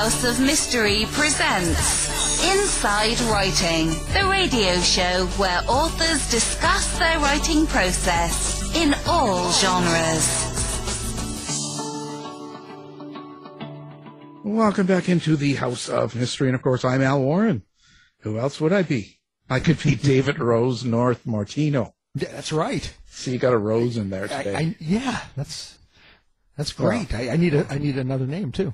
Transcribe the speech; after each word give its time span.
House 0.00 0.24
of 0.24 0.40
Mystery 0.40 1.04
presents 1.10 2.42
Inside 2.42 3.20
Writing, 3.30 3.88
the 4.14 4.26
radio 4.30 4.80
show 4.80 5.26
where 5.36 5.60
authors 5.68 6.30
discuss 6.30 6.98
their 6.98 7.18
writing 7.18 7.66
process 7.66 8.74
in 8.74 8.94
all 9.06 9.52
genres. 9.52 10.46
Welcome 14.42 14.86
back 14.86 15.10
into 15.10 15.36
the 15.36 15.56
House 15.56 15.90
of 15.90 16.16
Mystery, 16.16 16.48
and 16.48 16.54
of 16.54 16.62
course, 16.62 16.82
I'm 16.82 17.02
Al 17.02 17.20
Warren. 17.20 17.62
Who 18.20 18.38
else 18.38 18.58
would 18.58 18.72
I 18.72 18.80
be? 18.80 19.18
I 19.50 19.60
could 19.60 19.82
be 19.82 19.96
David 20.02 20.38
Rose 20.38 20.82
North 20.82 21.26
Martino. 21.26 21.94
That's 22.14 22.52
right. 22.52 22.90
See, 23.04 23.32
you 23.32 23.38
got 23.38 23.52
a 23.52 23.58
rose 23.58 23.98
in 23.98 24.08
there 24.08 24.24
I, 24.24 24.28
today. 24.28 24.54
I, 24.56 24.76
yeah, 24.80 25.20
that's 25.36 25.78
that's 26.56 26.72
great. 26.72 27.12
I, 27.12 27.28
I 27.28 27.36
need 27.36 27.52
a 27.52 27.66
I 27.68 27.76
need 27.76 27.98
another 27.98 28.26
name 28.26 28.50
too. 28.50 28.72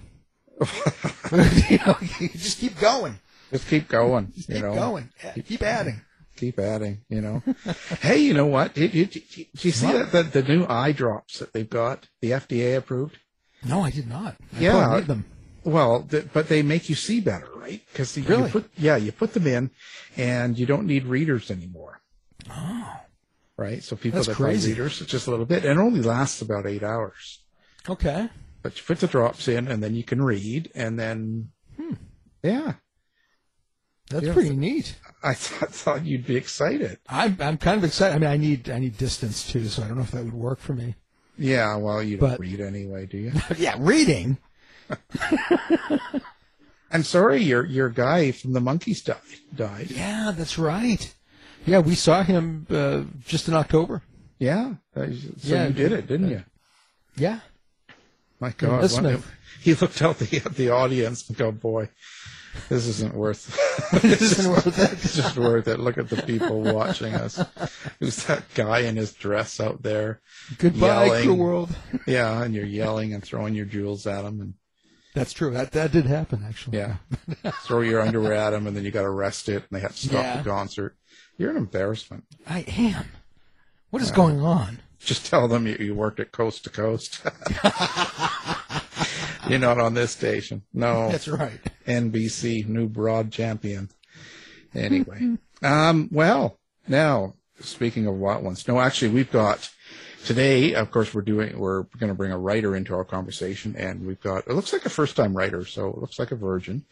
you 1.70 1.78
know, 1.86 1.96
you 2.20 2.28
just 2.30 2.58
keep 2.58 2.78
going. 2.78 3.18
Just 3.50 3.68
keep 3.68 3.88
going. 3.88 4.32
Just 4.34 4.48
keep 4.48 4.62
know, 4.62 4.74
going. 4.74 5.10
Yeah, 5.22 5.32
keep 5.42 5.62
adding. 5.62 6.00
keep 6.36 6.58
adding. 6.58 7.02
You 7.08 7.20
know. 7.20 7.42
hey, 8.00 8.18
you 8.18 8.34
know 8.34 8.46
what? 8.46 8.74
Did 8.74 8.94
you, 8.94 9.06
did 9.06 9.36
you, 9.36 9.44
did 9.54 9.64
you 9.64 9.70
see 9.70 9.92
that 9.92 10.12
the, 10.12 10.22
the 10.22 10.42
new 10.42 10.66
eye 10.66 10.92
drops 10.92 11.38
that 11.38 11.52
they've 11.52 11.68
got? 11.68 12.08
The 12.20 12.30
FDA 12.32 12.76
approved. 12.76 13.18
No, 13.64 13.82
I 13.82 13.90
did 13.90 14.08
not. 14.08 14.36
I 14.56 14.60
Yeah. 14.60 15.00
them. 15.00 15.24
Well, 15.64 16.02
th- 16.08 16.28
but 16.32 16.48
they 16.48 16.62
make 16.62 16.88
you 16.88 16.94
see 16.94 17.20
better, 17.20 17.48
right? 17.56 17.82
Because 17.92 18.16
Really? 18.16 18.44
you 18.44 18.48
put 18.48 18.70
yeah, 18.76 18.96
you 18.96 19.10
put 19.12 19.34
them 19.34 19.46
in, 19.46 19.70
and 20.16 20.58
you 20.58 20.64
don't 20.64 20.86
need 20.86 21.04
readers 21.04 21.50
anymore. 21.50 22.00
Oh, 22.50 23.00
Right. 23.58 23.82
So 23.82 23.96
people 23.96 24.18
That's 24.18 24.28
that 24.28 24.34
crazy. 24.36 24.72
buy 24.72 24.78
readers, 24.78 25.00
just 25.06 25.26
a 25.26 25.30
little 25.30 25.46
bit, 25.46 25.64
and 25.64 25.80
it 25.80 25.82
only 25.82 26.02
lasts 26.02 26.42
about 26.42 26.66
eight 26.66 26.82
hours. 26.82 27.40
okay. 27.88 28.28
But 28.66 28.76
you 28.78 28.82
put 28.84 28.98
the 28.98 29.06
drops 29.06 29.46
in, 29.46 29.68
and 29.68 29.80
then 29.80 29.94
you 29.94 30.02
can 30.02 30.20
read, 30.20 30.72
and 30.74 30.98
then 30.98 31.50
yeah, 32.42 32.72
That's 34.10 34.28
pretty 34.30 34.56
neat. 34.56 34.96
I 35.22 35.34
thought, 35.34 35.72
thought 35.72 36.04
you'd 36.04 36.26
be 36.26 36.34
excited. 36.34 36.98
I'm 37.08 37.36
I'm 37.38 37.58
kind 37.58 37.78
of 37.78 37.84
excited. 37.84 38.16
I 38.16 38.18
mean, 38.18 38.28
I 38.28 38.36
need 38.36 38.68
I 38.68 38.80
need 38.80 38.98
distance 38.98 39.46
too, 39.48 39.68
so 39.68 39.84
I 39.84 39.86
don't 39.86 39.98
know 39.98 40.02
if 40.02 40.10
that 40.10 40.24
would 40.24 40.34
work 40.34 40.58
for 40.58 40.74
me. 40.74 40.96
Yeah, 41.38 41.76
well, 41.76 42.02
you 42.02 42.16
don't 42.16 42.30
But- 42.30 42.40
read 42.40 42.60
anyway, 42.60 43.06
do 43.06 43.18
you? 43.18 43.32
Yeah, 43.56 43.76
reading. 43.78 44.38
I'm 46.90 47.04
sorry, 47.04 47.44
your 47.44 47.64
your 47.64 47.88
guy 47.88 48.32
from 48.32 48.52
the 48.52 48.60
Monkees 48.60 49.04
died. 49.04 49.20
Died. 49.54 49.92
Yeah, 49.92 50.32
that's 50.36 50.58
right. 50.58 51.14
Yeah, 51.66 51.78
we 51.78 51.94
saw 51.94 52.24
him 52.24 52.66
uh, 52.68 53.02
just 53.24 53.46
in 53.46 53.54
October. 53.54 54.02
Yeah. 54.40 54.74
Uh, 54.96 55.06
So 55.38 55.54
Yeah, 55.54 55.68
you 55.68 55.72
did 55.72 55.92
it, 55.92 56.08
didn't 56.08 56.30
you? 56.30 56.42
Yeah. 57.16 57.38
My 58.40 58.50
God, 58.50 58.82
listen 58.82 59.04
what- 59.04 59.22
to- 59.22 59.28
he 59.60 59.74
looked 59.74 60.00
out 60.02 60.18
the 60.18 60.36
at 60.44 60.54
the 60.54 60.70
audience 60.70 61.28
and 61.28 61.36
go, 61.36 61.50
"Boy, 61.50 61.88
this 62.68 62.86
isn't 62.86 63.14
worth. 63.14 63.58
This 64.02 64.20
isn't 64.22 64.50
worth 64.50 64.78
it. 64.78 64.92
It's 64.92 65.16
just 65.16 65.36
worth 65.36 65.68
it. 65.68 65.78
Look 65.80 65.98
at 65.98 66.08
the 66.08 66.22
people 66.22 66.60
watching 66.62 67.14
us. 67.14 67.42
Who's 68.00 68.24
that 68.26 68.42
guy 68.54 68.80
in 68.80 68.96
his 68.96 69.12
dress 69.12 69.60
out 69.60 69.82
there? 69.82 70.20
Goodbye, 70.58 71.06
Yelling. 71.06 71.22
cruel 71.24 71.36
world. 71.36 71.76
Yeah, 72.06 72.42
and 72.42 72.54
you're 72.54 72.64
yelling 72.66 73.12
and 73.14 73.22
throwing 73.22 73.54
your 73.54 73.66
jewels 73.66 74.06
at 74.06 74.24
him, 74.24 74.40
and 74.40 74.54
That's 75.14 75.32
true. 75.32 75.50
That 75.52 75.72
that 75.72 75.92
did 75.92 76.06
happen 76.06 76.44
actually. 76.46 76.78
yeah, 76.78 76.96
throw 77.64 77.80
your 77.80 78.00
underwear 78.02 78.34
at 78.34 78.52
him, 78.52 78.66
and 78.66 78.76
then 78.76 78.84
you 78.84 78.90
got 78.90 79.04
arrested, 79.04 79.56
and 79.68 79.68
they 79.70 79.80
had 79.80 79.92
to 79.92 79.96
stop 80.08 80.12
Yeah. 80.22 80.42
the 80.42 80.48
concert. 80.50 80.96
You're 81.38 81.50
an 81.50 81.56
embarrassment. 81.56 82.24
I 82.46 82.60
am. 82.60 83.06
What 83.90 84.02
is 84.02 84.10
going 84.10 84.40
on? 84.40 84.78
Just 85.06 85.26
tell 85.26 85.46
them 85.46 85.68
you, 85.68 85.76
you 85.78 85.94
worked 85.94 86.18
at 86.18 86.32
Coast 86.32 86.64
to 86.64 86.70
Coast. 86.70 87.22
you're 89.48 89.60
not 89.60 89.78
on 89.78 89.94
this 89.94 90.10
station. 90.10 90.62
No. 90.74 91.10
That's 91.10 91.28
right. 91.28 91.60
NBC 91.86 92.66
new 92.66 92.88
broad 92.88 93.30
champion. 93.30 93.88
Anyway, 94.74 95.36
um, 95.62 96.08
well, 96.10 96.58
now 96.88 97.34
speaking 97.60 98.06
of 98.06 98.16
what 98.16 98.42
ones, 98.42 98.66
no, 98.66 98.80
actually, 98.80 99.12
we've 99.12 99.30
got 99.30 99.70
today. 100.24 100.74
Of 100.74 100.90
course, 100.90 101.14
we're 101.14 101.22
doing. 101.22 101.56
We're 101.56 101.84
going 101.98 102.08
to 102.08 102.14
bring 102.14 102.32
a 102.32 102.38
writer 102.38 102.74
into 102.74 102.92
our 102.94 103.04
conversation, 103.04 103.76
and 103.76 104.04
we've 104.04 104.20
got. 104.20 104.48
It 104.48 104.54
looks 104.54 104.72
like 104.72 104.84
a 104.86 104.90
first-time 104.90 105.36
writer, 105.36 105.64
so 105.64 105.88
it 105.88 105.98
looks 105.98 106.18
like 106.18 106.32
a 106.32 106.36
virgin. 106.36 106.84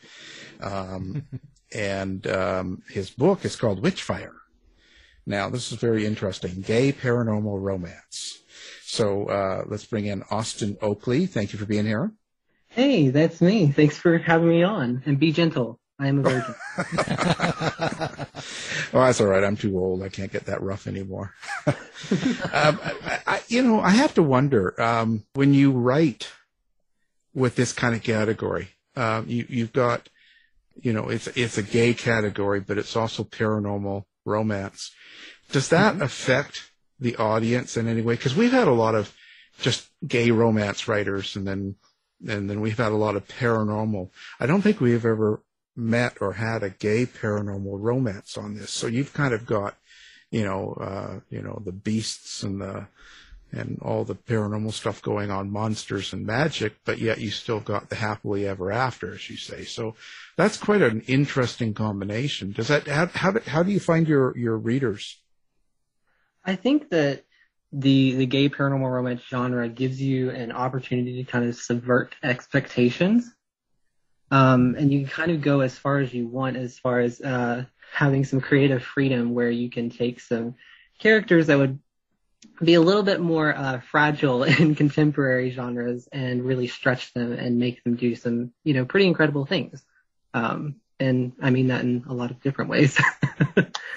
Um, 0.60 1.24
and 1.74 2.26
um, 2.28 2.82
his 2.88 3.10
book 3.10 3.44
is 3.44 3.56
called 3.56 3.82
Witchfire. 3.82 4.34
Now, 5.26 5.48
this 5.48 5.72
is 5.72 5.78
very 5.78 6.04
interesting. 6.04 6.60
Gay 6.60 6.92
paranormal 6.92 7.62
romance. 7.62 8.38
So 8.84 9.26
uh, 9.26 9.64
let's 9.66 9.84
bring 9.86 10.06
in 10.06 10.22
Austin 10.30 10.76
Oakley. 10.82 11.26
Thank 11.26 11.52
you 11.52 11.58
for 11.58 11.66
being 11.66 11.86
here. 11.86 12.12
Hey, 12.68 13.08
that's 13.08 13.40
me. 13.40 13.72
Thanks 13.72 13.96
for 13.96 14.18
having 14.18 14.48
me 14.48 14.62
on. 14.62 15.02
And 15.06 15.18
be 15.18 15.32
gentle. 15.32 15.80
I 15.98 16.08
am 16.08 16.18
a 16.18 16.22
virgin. 16.22 16.54
oh, 18.92 19.04
that's 19.04 19.20
all 19.20 19.28
right. 19.28 19.44
I'm 19.44 19.56
too 19.56 19.78
old. 19.78 20.02
I 20.02 20.08
can't 20.08 20.32
get 20.32 20.46
that 20.46 20.62
rough 20.62 20.86
anymore. 20.86 21.34
um, 21.66 21.76
I, 22.52 23.20
I, 23.26 23.40
you 23.48 23.62
know, 23.62 23.80
I 23.80 23.90
have 23.90 24.14
to 24.14 24.22
wonder 24.22 24.80
um, 24.80 25.24
when 25.34 25.54
you 25.54 25.72
write 25.72 26.30
with 27.32 27.56
this 27.56 27.72
kind 27.72 27.94
of 27.94 28.02
category. 28.02 28.68
Um, 28.96 29.26
you, 29.28 29.46
you've 29.48 29.72
got, 29.72 30.08
you 30.80 30.92
know, 30.92 31.08
it's 31.08 31.26
it's 31.28 31.58
a 31.58 31.62
gay 31.62 31.94
category, 31.94 32.60
but 32.60 32.78
it's 32.78 32.96
also 32.96 33.24
paranormal 33.24 34.04
romance. 34.24 34.92
Does 35.50 35.68
that 35.68 36.00
affect 36.00 36.70
the 36.98 37.16
audience 37.16 37.76
in 37.76 37.88
any 37.88 38.02
way? 38.02 38.14
Because 38.14 38.34
we've 38.34 38.52
had 38.52 38.68
a 38.68 38.72
lot 38.72 38.94
of 38.94 39.14
just 39.60 39.88
gay 40.06 40.30
romance 40.30 40.88
writers, 40.88 41.36
and 41.36 41.46
then 41.46 41.76
and 42.26 42.48
then 42.48 42.60
we've 42.60 42.78
had 42.78 42.92
a 42.92 42.96
lot 42.96 43.16
of 43.16 43.28
paranormal. 43.28 44.10
I 44.40 44.46
don't 44.46 44.62
think 44.62 44.80
we've 44.80 45.04
ever 45.04 45.42
met 45.76 46.18
or 46.20 46.34
had 46.34 46.62
a 46.62 46.70
gay 46.70 47.06
paranormal 47.06 47.78
romance 47.80 48.38
on 48.38 48.54
this. 48.54 48.70
So 48.70 48.86
you've 48.86 49.12
kind 49.12 49.34
of 49.34 49.44
got, 49.44 49.76
you 50.30 50.44
know, 50.44 50.74
uh, 50.80 51.20
you 51.28 51.42
know, 51.42 51.60
the 51.64 51.72
beasts 51.72 52.42
and 52.42 52.60
the 52.60 52.86
and 53.56 53.78
all 53.82 54.04
the 54.04 54.14
paranormal 54.14 54.72
stuff 54.72 55.02
going 55.02 55.30
on, 55.30 55.50
monsters 55.50 56.12
and 56.12 56.26
magic, 56.26 56.74
but 56.84 56.98
yet 56.98 57.18
you 57.18 57.30
still 57.30 57.60
got 57.60 57.88
the 57.88 57.96
happily 57.96 58.46
ever 58.46 58.70
after, 58.70 59.14
as 59.14 59.28
you 59.30 59.36
say. 59.36 59.64
So 59.64 59.94
that's 60.36 60.56
quite 60.56 60.82
an 60.82 61.02
interesting 61.06 61.74
combination. 61.74 62.52
Does 62.52 62.68
that 62.68 62.86
how 62.86 63.06
how 63.06 63.38
how 63.46 63.62
do 63.62 63.72
you 63.72 63.80
find 63.80 64.08
your 64.08 64.36
your 64.36 64.56
readers? 64.56 65.20
I 66.44 66.56
think 66.56 66.90
that 66.90 67.24
the 67.72 68.14
the 68.14 68.26
gay 68.26 68.48
paranormal 68.48 68.90
romance 68.90 69.22
genre 69.28 69.68
gives 69.68 70.00
you 70.00 70.30
an 70.30 70.52
opportunity 70.52 71.24
to 71.24 71.30
kind 71.30 71.48
of 71.48 71.56
subvert 71.56 72.14
expectations. 72.22 73.30
Um, 74.30 74.74
and 74.78 74.92
you 74.92 75.00
can 75.00 75.08
kind 75.08 75.30
of 75.30 75.42
go 75.42 75.60
as 75.60 75.76
far 75.78 75.98
as 75.98 76.12
you 76.12 76.26
want 76.26 76.56
as 76.56 76.78
far 76.78 77.00
as 77.00 77.20
uh, 77.20 77.64
having 77.92 78.24
some 78.24 78.40
creative 78.40 78.82
freedom 78.82 79.34
where 79.34 79.50
you 79.50 79.70
can 79.70 79.90
take 79.90 80.20
some 80.20 80.54
characters 80.98 81.48
that 81.48 81.58
would 81.58 81.78
be 82.62 82.74
a 82.74 82.80
little 82.80 83.02
bit 83.02 83.20
more 83.20 83.54
uh, 83.54 83.80
fragile 83.80 84.42
in 84.44 84.74
contemporary 84.74 85.50
genres 85.50 86.08
and 86.12 86.44
really 86.44 86.66
stretch 86.66 87.12
them 87.12 87.32
and 87.32 87.58
make 87.58 87.82
them 87.84 87.96
do 87.96 88.14
some, 88.14 88.52
you 88.64 88.74
know, 88.74 88.84
pretty 88.84 89.06
incredible 89.06 89.46
things. 89.46 89.84
Um, 90.32 90.76
and 91.00 91.32
I 91.42 91.50
mean 91.50 91.68
that 91.68 91.82
in 91.82 92.04
a 92.08 92.14
lot 92.14 92.30
of 92.30 92.40
different 92.40 92.70
ways. 92.70 92.98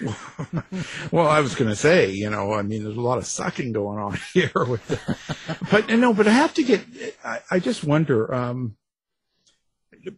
well, 1.12 1.28
I 1.28 1.42
was 1.42 1.56
going 1.56 1.70
to 1.70 1.76
say, 1.76 2.12
you 2.12 2.30
know, 2.30 2.54
I 2.54 2.64
mean, 2.64 2.84
there's 2.84 2.98
a 2.98 3.02
lot 3.02 3.18
of 3.18 3.26
sucking 3.26 3.72
going 3.72 4.00
on 4.00 4.18
here 4.34 4.52
with, 4.56 4.88
the, 4.88 5.58
but 5.72 5.90
no, 5.90 6.14
but 6.14 6.28
I 6.28 6.32
have 6.32 6.54
to 6.56 6.64
get. 6.64 6.84
I, 7.24 7.40
I 7.52 7.60
just 7.60 7.84
wonder. 7.84 8.34
Um, 8.34 8.78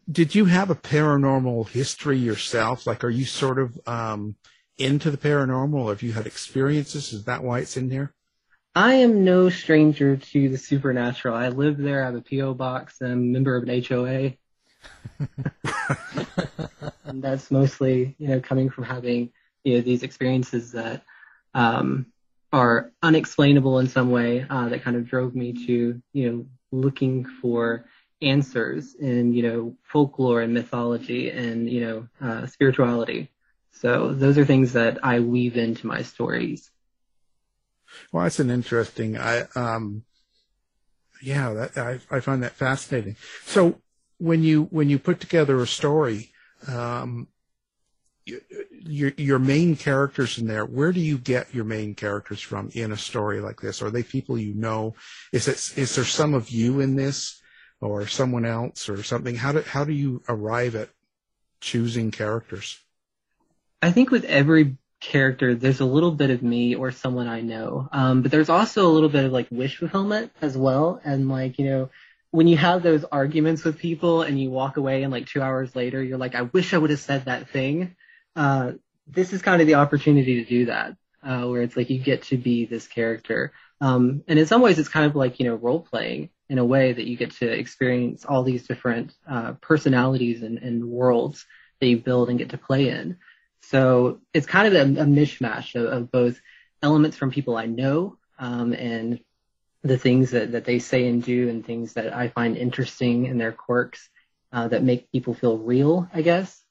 did 0.10 0.36
you 0.36 0.46
have 0.46 0.70
a 0.70 0.76
paranormal 0.76 1.70
history 1.70 2.18
yourself? 2.18 2.86
Like, 2.86 3.04
are 3.04 3.10
you 3.10 3.26
sort 3.26 3.60
of 3.60 3.80
um, 3.88 4.36
into 4.78 5.12
the 5.12 5.18
paranormal? 5.18 5.86
Or 5.86 5.90
have 5.90 6.04
you 6.04 6.14
had 6.14 6.28
experiences? 6.28 7.12
Is 7.12 7.26
that 7.26 7.44
why 7.44 7.60
it's 7.60 7.76
in 7.76 7.90
here? 7.90 8.14
I 8.76 8.96
am 8.96 9.24
no 9.26 9.50
stranger 9.50 10.18
to 10.18 10.50
the 10.50 10.58
supernatural. 10.58 11.36
I 11.36 11.50
live 11.50 11.78
there. 11.78 12.04
I 12.04 12.06
have 12.06 12.16
a 12.16 12.22
PO 12.22 12.54
box. 12.54 13.02
I'm 13.02 13.12
a 13.12 13.16
member 13.16 13.56
of 13.56 13.68
an 13.68 13.84
HOA. 13.84 14.34
and 17.06 17.22
that's 17.22 17.50
mostly, 17.50 18.16
you 18.20 18.28
know, 18.28 18.40
coming 18.40 18.70
from 18.70 18.84
having, 18.84 19.32
you 19.64 19.76
know, 19.76 19.82
these 19.82 20.04
experiences 20.04 20.74
that 20.74 21.04
um, 21.54 22.06
are 22.54 22.92
unexplainable 23.02 23.80
in 23.80 23.88
some 23.88 24.12
way 24.12 24.46
uh, 24.50 24.70
that 24.70 24.84
kind 24.84 24.96
of 24.96 25.08
drove 25.08 25.36
me 25.36 25.54
to, 25.66 26.02
you 26.14 26.32
know, 26.32 26.46
looking 26.72 27.26
for 27.26 27.86
answers 28.22 28.94
in, 28.96 29.34
you 29.34 29.44
know, 29.44 29.76
folklore 29.84 30.42
and 30.42 30.54
mythology 30.54 31.32
and, 31.32 31.70
you 31.70 31.82
know, 31.82 32.08
uh, 32.22 32.46
spirituality. 32.46 33.32
So 33.72 34.14
those 34.14 34.38
are 34.38 34.46
things 34.46 34.74
that 34.74 35.00
I 35.04 35.22
weave 35.22 35.58
into 35.58 35.88
my 35.88 36.04
stories. 36.04 36.70
Well, 38.12 38.24
that's 38.24 38.40
an 38.40 38.50
interesting. 38.50 39.18
I 39.18 39.42
um, 39.56 40.04
yeah, 41.22 41.54
that 41.54 41.78
I 41.78 42.00
I 42.10 42.20
find 42.20 42.44
that 42.44 42.54
fascinating. 42.54 43.16
So 43.46 43.82
when 44.18 44.44
you 44.44 44.64
when 44.72 44.90
you 44.90 45.00
put 45.00 45.20
together 45.20 45.62
a 45.62 45.68
story, 45.68 46.32
um, 46.68 47.28
your 48.26 49.12
your 49.18 49.40
main 49.40 49.76
characters 49.76 50.38
in 50.38 50.48
there. 50.48 50.66
Where 50.66 50.92
do 50.92 51.00
you 51.00 51.18
get 51.18 51.54
your 51.54 51.66
main 51.66 51.96
characters 51.96 52.42
from 52.42 52.70
in 52.74 52.92
a 52.92 52.98
story 52.98 53.42
like 53.42 53.62
this? 53.62 53.82
Are 53.82 53.92
they 53.92 54.04
people 54.04 54.38
you 54.38 54.54
know? 54.54 54.96
Is 55.32 55.48
it 55.48 55.78
is 55.78 55.96
there 55.96 56.06
some 56.06 56.34
of 56.34 56.50
you 56.50 56.80
in 56.80 56.96
this? 56.96 57.40
or 57.82 58.08
someone 58.08 58.46
else 58.46 58.90
or 58.90 59.04
something? 59.04 59.36
How 59.36 59.52
do 59.52 59.62
how 59.62 59.84
do 59.84 59.94
you 59.94 60.22
arrive 60.28 60.76
at 60.76 60.90
choosing 61.62 62.12
characters? 62.12 62.80
I 63.82 63.92
think 63.92 64.12
with 64.12 64.26
every 64.26 64.78
character, 65.00 65.56
there's 65.56 65.80
a 65.80 65.86
little 65.86 66.12
bit 66.12 66.30
of 66.30 66.44
me 66.44 66.76
or 66.76 66.92
someone 66.92 67.28
I 67.28 67.42
know. 67.42 67.88
Um, 67.92 68.22
but 68.22 68.32
there's 68.32 68.50
also 68.50 68.88
a 68.88 68.92
little 68.92 69.10
bit 69.10 69.26
of 69.26 69.32
like 69.32 69.48
wish 69.52 69.78
fulfillment 69.78 70.32
as 70.42 70.58
well. 70.58 71.00
And 71.04 71.30
like, 71.30 71.60
you 71.60 71.66
know, 71.66 71.90
when 72.32 72.48
you 72.48 72.58
have 72.58 72.84
those 72.84 73.06
arguments 73.06 73.64
with 73.64 73.80
people 73.80 74.22
and 74.22 74.40
you 74.40 74.52
walk 74.52 74.78
away 74.78 75.04
and 75.04 75.12
like 75.12 75.28
two 75.28 75.42
hours 75.42 75.76
later, 75.76 76.04
you're 76.04 76.18
like, 76.18 76.36
I 76.36 76.44
wish 76.44 76.74
I 76.74 76.78
would 76.78 76.92
have 76.92 77.00
said 77.00 77.26
that 77.26 77.50
thing. 77.50 77.96
Uh, 78.36 78.74
this 79.08 79.34
is 79.34 79.42
kind 79.42 79.62
of 79.62 79.68
the 79.68 79.76
opportunity 79.76 80.44
to 80.44 80.50
do 80.50 80.66
that, 80.68 80.96
uh, 81.24 81.46
where 81.48 81.64
it's 81.64 81.76
like 81.76 81.90
you 81.90 82.00
get 82.00 82.24
to 82.24 82.38
be 82.38 82.66
this 82.66 82.88
character. 82.88 83.54
Um, 83.82 84.24
and 84.28 84.38
in 84.38 84.46
some 84.46 84.62
ways, 84.62 84.78
it's 84.78 84.90
kind 84.90 85.06
of 85.06 85.16
like, 85.16 85.40
you 85.40 85.46
know, 85.46 85.56
role 85.56 85.82
playing 85.82 86.30
in 86.50 86.58
a 86.58 86.66
way 86.66 86.94
that 86.94 87.06
you 87.06 87.16
get 87.18 87.32
to 87.32 87.50
experience 87.50 88.26
all 88.26 88.44
these 88.44 88.68
different 88.68 89.14
uh, 89.28 89.54
personalities 89.62 90.44
and, 90.44 90.58
and 90.60 90.86
worlds 90.86 91.46
that 91.80 91.88
you 91.88 91.98
build 91.98 92.30
and 92.30 92.38
get 92.38 92.50
to 92.50 92.58
play 92.58 92.90
in. 92.90 93.18
So 93.62 94.20
it's 94.34 94.48
kind 94.48 94.68
of 94.68 94.74
a, 94.74 95.02
a 95.02 95.06
mishmash 95.06 95.76
of, 95.76 95.86
of, 95.86 96.12
both 96.12 96.40
elements 96.82 97.18
from 97.18 97.32
people 97.32 97.58
I 97.58 97.66
know 97.66 98.18
um, 98.40 98.74
and 98.74 99.20
the 99.84 99.98
things 99.98 100.32
that, 100.32 100.54
that 100.54 100.66
they 100.66 100.80
say 100.80 101.08
and 101.08 101.24
do 101.24 101.50
and 101.50 101.66
things 101.66 101.94
that 101.94 102.14
I 102.14 102.30
find 102.30 102.58
interesting 102.58 103.26
in 103.26 103.38
their 103.38 103.52
quirks 103.52 104.10
uh, 104.52 104.68
that 104.70 104.84
make 104.84 105.12
people 105.12 105.34
feel 105.34 105.58
real, 105.58 106.10
I 106.14 106.22
guess. 106.22 106.64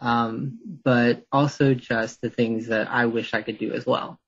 Um, 0.00 0.58
but 0.84 1.24
also 1.32 1.74
just 1.74 2.20
the 2.20 2.30
things 2.30 2.68
that 2.68 2.88
I 2.88 3.06
wish 3.06 3.34
I 3.34 3.42
could 3.42 3.58
do 3.58 3.72
as 3.72 3.86
well. 3.86 4.18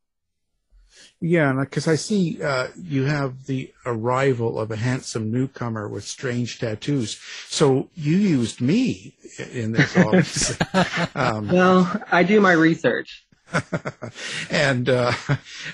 Yeah, 1.21 1.53
because 1.53 1.89
I 1.89 1.97
see 1.97 2.41
uh, 2.43 2.69
you 2.81 3.05
have 3.05 3.47
the 3.47 3.73
arrival 3.85 4.61
of 4.61 4.71
a 4.71 4.77
handsome 4.77 5.33
newcomer 5.33 5.89
with 5.89 6.05
strange 6.05 6.61
tattoos. 6.61 7.21
So 7.49 7.91
you 7.95 8.17
used 8.17 8.61
me 8.61 9.17
in 9.53 9.73
this 9.73 9.97
office. 9.97 10.56
um, 11.17 11.49
well, 11.49 12.03
I 12.12 12.23
do 12.23 12.41
my 12.41 12.53
research. 12.53 13.27
and 14.50 14.89
uh, 14.89 15.12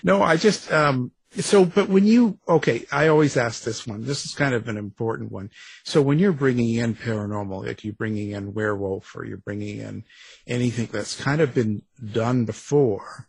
no, 0.02 0.22
I 0.22 0.36
just 0.36 0.72
um, 0.72 1.10
so. 1.32 1.64
But 1.64 1.88
when 1.88 2.06
you 2.06 2.38
okay, 2.48 2.86
I 2.90 3.08
always 3.08 3.36
ask 3.36 3.64
this 3.64 3.86
one. 3.86 4.04
This 4.04 4.24
is 4.24 4.32
kind 4.32 4.54
of 4.54 4.68
an 4.68 4.78
important 4.78 5.30
one. 5.30 5.50
So 5.82 6.00
when 6.00 6.18
you're 6.18 6.32
bringing 6.32 6.74
in 6.74 6.94
paranormal, 6.94 7.66
like 7.66 7.84
you're 7.84 7.92
bringing 7.92 8.30
in 8.30 8.54
werewolf, 8.54 9.14
or 9.16 9.24
you're 9.24 9.38
bringing 9.38 9.78
in 9.78 10.04
anything 10.46 10.88
that's 10.90 11.20
kind 11.20 11.40
of 11.40 11.52
been 11.52 11.82
done 12.12 12.44
before 12.44 13.28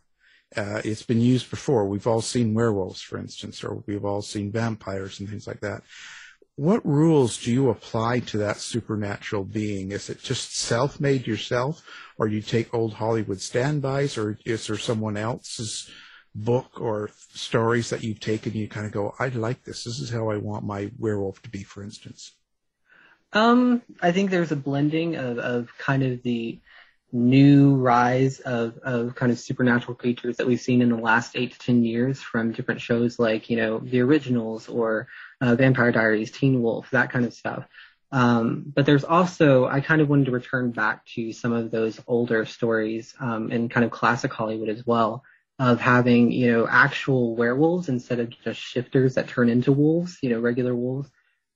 uh, 0.54 0.80
it's 0.84 1.02
been 1.02 1.20
used 1.20 1.50
before. 1.50 1.86
We've 1.86 2.06
all 2.06 2.20
seen 2.20 2.54
werewolves, 2.54 3.02
for 3.02 3.18
instance, 3.18 3.64
or 3.64 3.82
we've 3.86 4.04
all 4.04 4.22
seen 4.22 4.52
vampires 4.52 5.18
and 5.18 5.28
things 5.28 5.46
like 5.46 5.60
that. 5.60 5.82
What 6.54 6.86
rules 6.86 7.42
do 7.42 7.52
you 7.52 7.68
apply 7.68 8.20
to 8.20 8.38
that 8.38 8.56
supernatural 8.58 9.44
being? 9.44 9.92
Is 9.92 10.08
it 10.08 10.22
just 10.22 10.56
self-made 10.56 11.26
yourself, 11.26 11.82
or 12.16 12.28
you 12.28 12.40
take 12.40 12.72
old 12.72 12.94
Hollywood 12.94 13.40
standbys, 13.40 14.16
or 14.16 14.38
is 14.46 14.66
there 14.66 14.78
someone 14.78 15.18
else's 15.18 15.90
book 16.34 16.80
or 16.80 17.10
stories 17.34 17.90
that 17.90 18.04
you've 18.04 18.20
taken? 18.20 18.52
And 18.52 18.60
you 18.60 18.68
kind 18.68 18.86
of 18.86 18.92
go, 18.92 19.14
I 19.18 19.28
like 19.28 19.64
this. 19.64 19.84
This 19.84 19.98
is 19.98 20.08
how 20.10 20.30
I 20.30 20.38
want 20.38 20.64
my 20.64 20.90
werewolf 20.98 21.42
to 21.42 21.50
be, 21.50 21.62
for 21.62 21.82
instance. 21.82 22.32
Um, 23.34 23.82
I 24.00 24.12
think 24.12 24.30
there's 24.30 24.52
a 24.52 24.56
blending 24.56 25.16
of, 25.16 25.38
of 25.38 25.68
kind 25.76 26.02
of 26.02 26.22
the 26.22 26.58
new 27.16 27.74
rise 27.76 28.40
of, 28.40 28.78
of 28.78 29.14
kind 29.14 29.32
of 29.32 29.38
supernatural 29.38 29.94
creatures 29.94 30.36
that 30.36 30.46
we've 30.46 30.60
seen 30.60 30.82
in 30.82 30.90
the 30.90 30.96
last 30.96 31.36
eight 31.36 31.52
to 31.52 31.58
ten 31.58 31.84
years 31.84 32.20
from 32.20 32.52
different 32.52 32.80
shows 32.80 33.18
like, 33.18 33.48
you 33.50 33.56
know, 33.56 33.78
The 33.78 34.00
Originals 34.00 34.68
or 34.68 35.08
uh, 35.40 35.54
Vampire 35.54 35.92
Diaries, 35.92 36.30
Teen 36.30 36.62
Wolf, 36.62 36.90
that 36.90 37.10
kind 37.10 37.24
of 37.24 37.32
stuff. 37.32 37.64
Um, 38.12 38.64
but 38.74 38.86
there's 38.86 39.04
also, 39.04 39.66
I 39.66 39.80
kind 39.80 40.00
of 40.00 40.08
wanted 40.08 40.26
to 40.26 40.30
return 40.30 40.70
back 40.70 41.04
to 41.14 41.32
some 41.32 41.52
of 41.52 41.70
those 41.70 42.00
older 42.06 42.44
stories 42.44 43.14
um, 43.18 43.50
and 43.50 43.70
kind 43.70 43.84
of 43.84 43.90
classic 43.90 44.32
Hollywood 44.32 44.68
as 44.68 44.86
well 44.86 45.24
of 45.58 45.80
having, 45.80 46.30
you 46.30 46.52
know, 46.52 46.68
actual 46.68 47.34
werewolves 47.34 47.88
instead 47.88 48.20
of 48.20 48.30
just 48.44 48.60
shifters 48.60 49.14
that 49.14 49.28
turn 49.28 49.48
into 49.48 49.72
wolves, 49.72 50.18
you 50.22 50.30
know, 50.30 50.40
regular 50.40 50.74
wolves, 50.74 51.10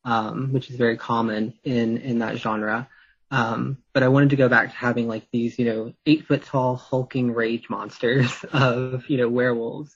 um, 0.05 0.53
which 0.53 0.71
is 0.71 0.77
very 0.77 0.97
common 0.97 1.55
in, 1.65 1.99
in 1.99 2.19
that 2.21 2.39
genre. 2.39 2.89
Um, 3.31 3.79
but 3.93 4.03
I 4.03 4.09
wanted 4.09 4.31
to 4.31 4.37
go 4.37 4.49
back 4.49 4.71
to 4.71 4.77
having 4.77 5.07
like 5.07 5.29
these, 5.33 5.59
you 5.59 5.65
know, 5.65 5.93
eight 6.05 6.27
foot 6.27 6.45
tall 6.45 6.77
hulking 6.77 7.33
rage 7.33 7.71
monsters 7.71 8.45
of, 8.53 9.09
you 9.09 9.19
know, 9.19 9.29
werewolves, 9.29 9.95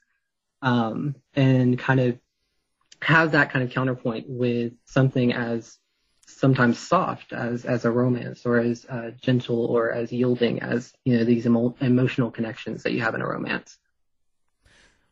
um, 0.63 1.17
and 1.35 1.79
kind 1.79 2.01
of 2.01 2.19
have 3.03 3.33
that 3.33 3.51
kind 3.51 3.65
of 3.65 3.71
counterpoint 3.71 4.27
with 4.29 4.73
something 4.85 5.33
as 5.33 5.79
sometimes 6.27 6.79
soft 6.79 7.33
as, 7.33 7.65
as 7.65 7.85
a 7.85 7.91
romance 7.91 8.47
or 8.47 8.59
as 8.59 8.87
uh, 8.87 9.11
gentle 9.21 9.67
or 9.67 9.93
as 9.93 10.13
yielding 10.13 10.63
as, 10.63 10.93
you 11.05 11.19
know, 11.19 11.25
these 11.25 11.47
emo- 11.47 11.77
emotional 11.81 12.31
connections 12.31 12.83
that 12.83 12.93
you 12.93 13.03
have 13.03 13.15
in 13.15 13.21
a 13.21 13.27
romance. 13.27 13.77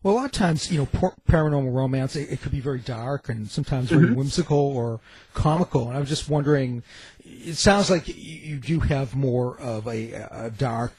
Well, 0.03 0.15
a 0.15 0.17
lot 0.17 0.25
of 0.25 0.33
times, 0.33 0.71
you 0.71 0.79
know, 0.79 0.87
paranormal 0.87 1.73
romance, 1.73 2.17
it, 2.17 2.31
it 2.31 2.41
could 2.41 2.51
be 2.51 2.61
very 2.61 2.81
dark 2.81 3.29
and 3.29 3.49
sometimes 3.49 3.89
very 3.91 4.07
mm-hmm. 4.07 4.17
whimsical 4.17 4.59
or 4.59 5.01
comical. 5.33 5.89
And 5.89 5.97
I 5.97 6.01
was 6.01 6.09
just 6.09 6.29
wondering, 6.29 6.83
it 7.25 7.55
sounds 7.55 7.89
like 7.89 8.09
you 8.09 8.57
do 8.57 8.81
have 8.81 9.15
more 9.15 9.59
of 9.61 9.87
a, 9.87 10.13
a 10.13 10.51
dark 10.51 10.93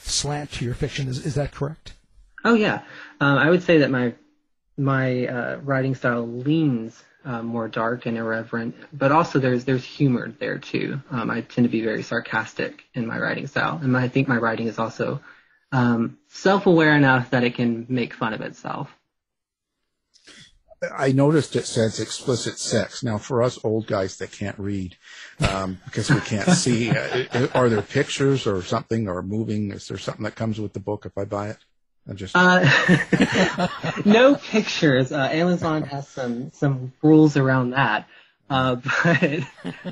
slant 0.00 0.52
to 0.52 0.64
your 0.64 0.74
fiction. 0.74 1.06
Is, 1.08 1.24
is 1.24 1.34
that 1.36 1.52
correct? 1.52 1.92
Oh 2.44 2.54
yeah, 2.54 2.82
um, 3.20 3.38
I 3.38 3.50
would 3.50 3.62
say 3.62 3.78
that 3.78 3.90
my 3.90 4.14
my 4.76 5.26
uh, 5.26 5.56
writing 5.56 5.94
style 5.94 6.26
leans 6.26 7.02
uh, 7.24 7.42
more 7.42 7.68
dark 7.68 8.06
and 8.06 8.16
irreverent, 8.16 8.74
but 8.92 9.12
also 9.12 9.38
there's 9.38 9.64
there's 9.64 9.84
humor 9.84 10.32
there 10.38 10.58
too. 10.58 11.00
Um, 11.10 11.30
I 11.30 11.40
tend 11.42 11.64
to 11.64 11.68
be 11.68 11.82
very 11.82 12.02
sarcastic 12.02 12.84
in 12.94 13.06
my 13.06 13.18
writing 13.18 13.46
style, 13.48 13.78
and 13.82 13.96
I 13.96 14.08
think 14.08 14.28
my 14.28 14.36
writing 14.36 14.68
is 14.68 14.78
also 14.78 15.20
um, 15.72 16.18
self-aware 16.28 16.96
enough 16.96 17.30
that 17.30 17.44
it 17.44 17.54
can 17.54 17.86
make 17.88 18.14
fun 18.14 18.34
of 18.34 18.40
itself. 18.40 18.90
I 20.96 21.10
noticed 21.10 21.56
it 21.56 21.66
says 21.66 21.98
explicit 21.98 22.58
sex. 22.58 23.02
Now, 23.02 23.18
for 23.18 23.42
us 23.42 23.58
old 23.64 23.88
guys 23.88 24.18
that 24.18 24.30
can't 24.30 24.58
read, 24.58 24.96
um, 25.40 25.80
because 25.84 26.08
we 26.08 26.20
can't 26.20 26.48
see, 26.50 26.90
uh, 26.90 27.48
are 27.52 27.68
there 27.68 27.82
pictures 27.82 28.46
or 28.46 28.62
something 28.62 29.08
or 29.08 29.22
moving? 29.22 29.72
Is 29.72 29.88
there 29.88 29.98
something 29.98 30.22
that 30.22 30.36
comes 30.36 30.60
with 30.60 30.74
the 30.74 30.80
book 30.80 31.04
if 31.04 31.18
I 31.18 31.24
buy 31.24 31.48
it? 31.48 31.58
I 32.08 32.14
just 32.14 32.34
uh, 32.36 33.68
no 34.04 34.36
pictures. 34.36 35.12
Uh, 35.12 35.28
Amazon 35.30 35.82
has 35.82 36.08
some 36.08 36.50
some 36.52 36.92
rules 37.02 37.36
around 37.36 37.70
that, 37.70 38.08
uh, 38.48 38.76
but 39.04 39.40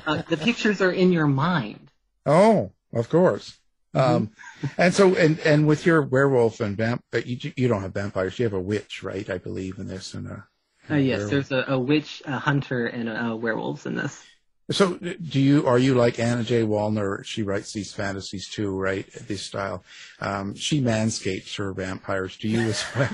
uh, 0.07 0.21
the 0.27 0.37
pictures 0.37 0.81
are 0.81 0.91
in 0.91 1.11
your 1.11 1.27
mind. 1.27 1.91
Oh, 2.25 2.71
of 2.91 3.09
course. 3.09 3.57
Um, 3.97 4.31
and 4.77 4.93
so, 4.93 5.15
and, 5.15 5.39
and 5.39 5.67
with 5.67 5.85
your 5.85 6.01
werewolf 6.01 6.59
and 6.59 6.77
vamp, 6.77 7.03
you, 7.25 7.51
you 7.55 7.67
don't 7.67 7.81
have 7.81 7.93
vampires. 7.93 8.37
You 8.39 8.45
have 8.45 8.53
a 8.53 8.61
witch, 8.61 9.03
right? 9.03 9.29
I 9.29 9.37
believe 9.37 9.77
in 9.77 9.87
this. 9.87 10.13
And 10.13 10.27
a, 10.27 10.47
uh, 10.89 10.95
yes, 10.95 11.19
werewolf. 11.19 11.31
there's 11.31 11.51
a, 11.51 11.73
a, 11.73 11.79
witch, 11.79 12.21
a 12.25 12.39
hunter, 12.39 12.87
and 12.87 13.09
a, 13.09 13.25
a 13.27 13.35
werewolves 13.35 13.85
in 13.85 13.95
this. 13.95 14.23
So, 14.69 14.95
do 14.95 15.39
you 15.39 15.65
are 15.65 15.79
you 15.79 15.93
like 15.93 16.19
Anna 16.19 16.43
J. 16.43 16.63
Wallner? 16.63 17.23
She 17.23 17.41
writes 17.41 17.71
these 17.71 17.93
fantasies 17.93 18.49
too, 18.49 18.77
right? 18.77 19.09
This 19.25 19.43
style. 19.43 19.85
Um, 20.19 20.55
she 20.55 20.81
manscapes 20.81 21.55
her 21.55 21.71
vampires. 21.71 22.35
Do 22.35 22.49
you 22.49 22.59
as 22.59 22.83
well? 22.93 23.09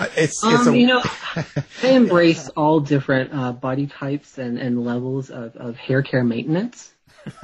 it's, 0.18 0.44
um, 0.44 0.68
a... 0.68 0.76
you 0.76 0.86
know, 0.86 1.02
I 1.82 1.88
embrace 1.88 2.50
all 2.50 2.80
different 2.80 3.32
uh, 3.32 3.52
body 3.52 3.86
types 3.86 4.36
and, 4.36 4.58
and 4.58 4.84
levels 4.84 5.30
of, 5.30 5.56
of 5.56 5.76
hair 5.76 6.02
care 6.02 6.24
maintenance. 6.24 6.93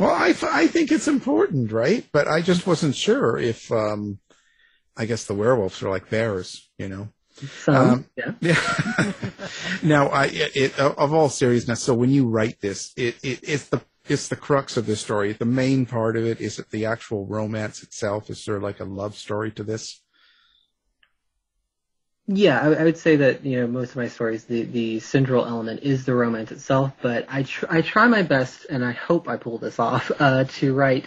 well, 0.00 0.10
I, 0.10 0.34
I 0.42 0.66
think 0.66 0.92
it's 0.92 1.08
important, 1.08 1.72
right? 1.72 2.06
But 2.12 2.28
I 2.28 2.42
just 2.42 2.66
wasn't 2.66 2.94
sure 2.94 3.38
if, 3.38 3.70
um, 3.72 4.18
I 4.96 5.06
guess 5.06 5.24
the 5.24 5.34
werewolves 5.34 5.82
are 5.82 5.90
like 5.90 6.10
bears, 6.10 6.70
you 6.78 6.88
know. 6.88 7.08
um, 7.68 8.06
yeah. 8.16 8.32
yeah. 8.40 9.12
now, 9.82 10.08
I, 10.08 10.28
it, 10.32 10.78
of 10.78 11.14
all 11.14 11.28
seriousness, 11.28 11.82
so 11.82 11.94
when 11.94 12.10
you 12.10 12.28
write 12.28 12.60
this, 12.60 12.92
it, 12.96 13.16
it, 13.22 13.40
it's 13.42 13.68
the 13.68 13.80
it's 14.10 14.28
the 14.28 14.36
crux 14.36 14.76
of 14.76 14.86
the 14.86 14.96
story. 14.96 15.32
The 15.32 15.44
main 15.44 15.86
part 15.86 16.16
of 16.16 16.24
it 16.24 16.40
is 16.40 16.58
it 16.58 16.70
the 16.70 16.84
actual 16.86 17.26
romance 17.26 17.82
itself. 17.82 18.28
Is 18.28 18.44
there 18.44 18.58
like 18.58 18.80
a 18.80 18.84
love 18.84 19.16
story 19.16 19.52
to 19.52 19.62
this? 19.62 19.99
Yeah, 22.32 22.60
I, 22.60 22.74
I, 22.74 22.84
would 22.84 22.96
say 22.96 23.16
that 23.16 23.44
you 23.44 23.60
know 23.60 23.66
most 23.66 23.90
of 23.90 23.96
my 23.96 24.06
stories, 24.06 24.44
the 24.44 24.62
the 24.62 25.00
central 25.00 25.44
element 25.44 25.82
is 25.82 26.04
the 26.04 26.14
romance 26.14 26.52
itself. 26.52 26.92
But 27.02 27.26
I 27.28 27.42
tr- 27.42 27.66
I 27.68 27.82
try 27.82 28.06
my 28.06 28.22
best, 28.22 28.66
and 28.70 28.84
I 28.84 28.92
hope 28.92 29.26
I 29.26 29.36
pull 29.36 29.58
this 29.58 29.80
off, 29.80 30.12
uh, 30.20 30.44
to 30.44 30.72
write 30.72 31.06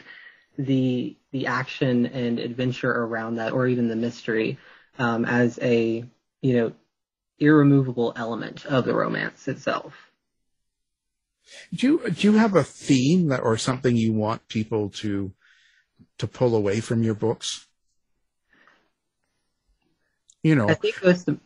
the 0.58 1.16
the 1.32 1.48
action 1.48 2.08
and 2.08 2.40
adventure 2.40 2.92
around 2.92 3.36
that, 3.36 3.54
or 3.54 3.68
even 3.68 3.88
the 3.88 3.96
mystery, 3.96 4.58
um, 5.00 5.24
as 5.24 5.58
a 5.62 6.04
you 6.42 6.58
know 6.58 6.74
irremovable 7.40 8.12
element 8.18 8.66
of 8.66 8.84
the 8.84 8.94
romance 8.94 9.48
itself. 9.48 9.94
Do 11.74 11.88
you 11.88 12.10
do 12.10 12.32
you 12.34 12.38
have 12.38 12.54
a 12.54 12.66
theme 12.66 13.30
that, 13.30 13.40
or 13.40 13.58
something 13.58 13.96
you 13.96 14.12
want 14.12 14.50
people 14.50 14.90
to 14.90 15.32
to 16.18 16.28
pull 16.28 16.54
away 16.54 16.82
from 16.82 17.02
your 17.02 17.16
books? 17.16 17.66
You 20.44 20.56
know, 20.56 20.70
I 20.70 20.74
think 20.76 21.00
the. 21.00 21.40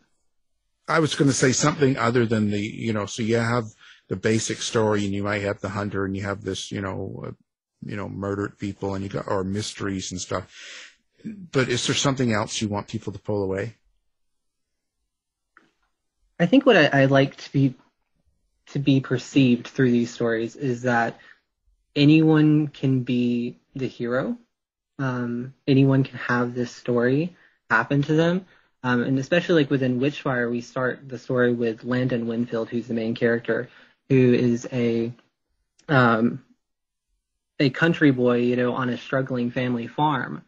I 0.88 1.00
was 1.00 1.16
going 1.16 1.30
to 1.30 1.36
say 1.36 1.52
something 1.52 1.98
other 1.98 2.26
than 2.26 2.50
the, 2.50 2.60
you 2.60 2.94
know, 2.94 3.06
so 3.06 3.22
you 3.22 3.36
have 3.38 3.66
the 4.08 4.16
basic 4.16 4.62
story, 4.62 5.06
and 5.06 5.14
you 5.14 5.24
might 5.24 5.42
have 5.42 5.60
the 5.60 5.70
hunter, 5.70 6.06
and 6.06 6.16
you 6.16 6.24
have 6.24 6.44
this, 6.44 6.72
you 6.72 6.82
know, 6.82 7.24
uh, 7.28 7.32
you 7.86 7.96
know, 7.96 8.10
murdered 8.10 8.58
people, 8.58 8.96
and 8.96 9.04
you 9.04 9.10
got 9.10 9.28
or 9.28 9.44
mysteries 9.44 10.12
and 10.12 10.20
stuff. 10.20 10.48
But 11.24 11.70
is 11.70 11.86
there 11.88 11.96
something 11.96 12.34
else 12.34 12.62
you 12.62 12.70
want 12.70 12.88
people 12.88 13.14
to 13.14 13.20
pull 13.20 13.44
away? 13.44 13.76
I 16.40 16.46
think 16.46 16.66
what 16.66 16.78
I, 16.78 17.02
I 17.02 17.06
like 17.06 17.36
to 17.38 17.52
be 17.52 17.76
to 18.68 18.80
be 18.80 19.00
perceived 19.00 19.68
through 19.68 19.92
these 19.92 20.14
stories 20.14 20.56
is 20.56 20.82
that 20.84 21.18
anyone 21.96 22.68
can 22.68 23.04
be 23.04 23.60
the 23.76 23.88
hero. 23.88 24.38
Um, 25.00 25.54
anyone 25.68 26.04
can 26.04 26.18
have 26.18 26.54
this 26.54 26.72
story 26.72 27.36
happen 27.70 28.02
to 28.04 28.14
them. 28.14 28.46
Um, 28.88 29.04
and 29.04 29.20
especially 29.20 29.64
like 29.64 29.72
within 29.72 30.00
Witchfire, 30.00 30.50
we 30.50 30.62
start 30.62 31.10
the 31.10 31.18
story 31.20 31.54
with 31.54 31.84
Landon 31.84 32.28
Winfield, 32.28 32.70
who's 32.70 32.88
the 32.88 32.94
main 32.94 33.16
character, 33.16 33.70
who 34.10 34.34
is 34.34 34.68
a 34.72 35.12
um, 35.90 36.44
a 37.60 37.70
country 37.70 38.12
boy, 38.12 38.38
you 38.38 38.56
know, 38.56 38.74
on 38.74 38.90
a 38.90 38.98
struggling 38.98 39.52
family 39.52 39.88
farm, 39.88 40.44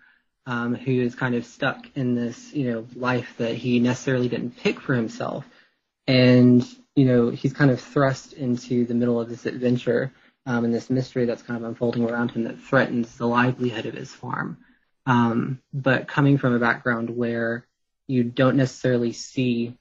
um, 0.45 0.75
who 0.75 1.01
is 1.01 1.15
kind 1.15 1.35
of 1.35 1.45
stuck 1.45 1.85
in 1.95 2.15
this, 2.15 2.53
you 2.53 2.71
know, 2.71 2.87
life 2.95 3.33
that 3.37 3.55
he 3.55 3.79
necessarily 3.79 4.29
didn't 4.29 4.57
pick 4.57 4.79
for 4.79 4.93
himself 4.93 5.45
and 6.09 6.67
you 6.95 7.05
know 7.05 7.29
he's 7.29 7.53
kind 7.53 7.69
of 7.69 7.79
thrust 7.79 8.33
into 8.33 8.85
the 8.85 8.95
middle 8.95 9.21
of 9.21 9.29
this 9.29 9.45
adventure 9.45 10.11
um, 10.47 10.65
and 10.65 10.73
this 10.73 10.89
mystery 10.89 11.25
that's 11.25 11.43
kind 11.43 11.63
of 11.63 11.69
unfolding 11.69 12.09
around 12.09 12.31
him 12.31 12.45
that 12.45 12.59
threatens 12.59 13.15
the 13.17 13.27
livelihood 13.27 13.85
of 13.85 13.93
his 13.93 14.11
farm. 14.11 14.57
Um, 15.05 15.61
but 15.71 16.07
coming 16.07 16.39
from 16.39 16.53
a 16.53 16.59
background 16.59 17.09
where 17.15 17.67
you 18.09 18.23
don't 18.23 18.57
necessarily 18.57 19.13
see 19.13 19.77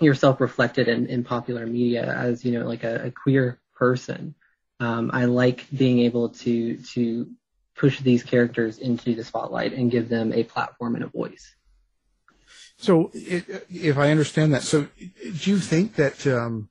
yourself 0.00 0.40
reflected 0.40 0.86
in, 0.86 1.06
in 1.06 1.24
popular 1.24 1.66
media 1.66 2.04
as 2.06 2.44
you 2.44 2.52
know 2.52 2.66
like 2.66 2.84
a, 2.84 3.06
a 3.06 3.10
queer 3.10 3.60
person, 3.74 4.34
um, 4.78 5.10
I 5.12 5.24
like 5.24 5.66
being 5.76 5.98
able 6.00 6.30
to 6.30 6.76
to 6.94 7.28
push 7.74 8.00
these 8.00 8.22
characters 8.22 8.78
into 8.78 9.14
the 9.14 9.24
spotlight 9.24 9.72
and 9.72 9.90
give 9.90 10.08
them 10.08 10.32
a 10.32 10.44
platform 10.44 10.94
and 10.94 11.04
a 11.04 11.08
voice. 11.08 11.54
So, 12.76 13.10
if 13.12 13.98
I 13.98 14.10
understand 14.12 14.54
that, 14.54 14.62
so 14.62 14.86
do 15.08 15.50
you 15.50 15.58
think 15.58 15.96
that 15.96 16.24
um, 16.28 16.68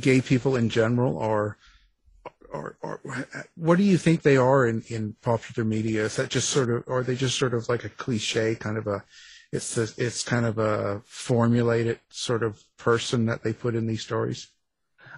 gay 0.00 0.20
people 0.20 0.54
in 0.54 0.68
general 0.68 1.18
are, 1.18 1.56
or, 2.52 2.76
or 2.80 3.00
what 3.56 3.76
do 3.76 3.82
you 3.82 3.98
think 3.98 4.22
they 4.22 4.36
are 4.36 4.66
in, 4.66 4.82
in 4.88 5.16
popular 5.20 5.66
media? 5.68 6.04
Is 6.04 6.16
that 6.16 6.30
just 6.30 6.48
sort 6.48 6.70
of, 6.70 6.84
are 6.88 7.02
they 7.02 7.16
just 7.16 7.36
sort 7.36 7.54
of 7.54 7.68
like 7.68 7.84
a 7.84 7.88
cliche 7.88 8.54
kind 8.54 8.78
of 8.78 8.86
a, 8.86 9.02
it's 9.52 9.76
it's 9.76 10.22
kind 10.22 10.46
of 10.46 10.58
a 10.58 11.02
formulated 11.06 12.00
sort 12.10 12.42
of 12.42 12.62
person 12.76 13.26
that 13.26 13.42
they 13.42 13.52
put 13.52 13.74
in 13.74 13.86
these 13.86 14.02
stories? 14.02 14.48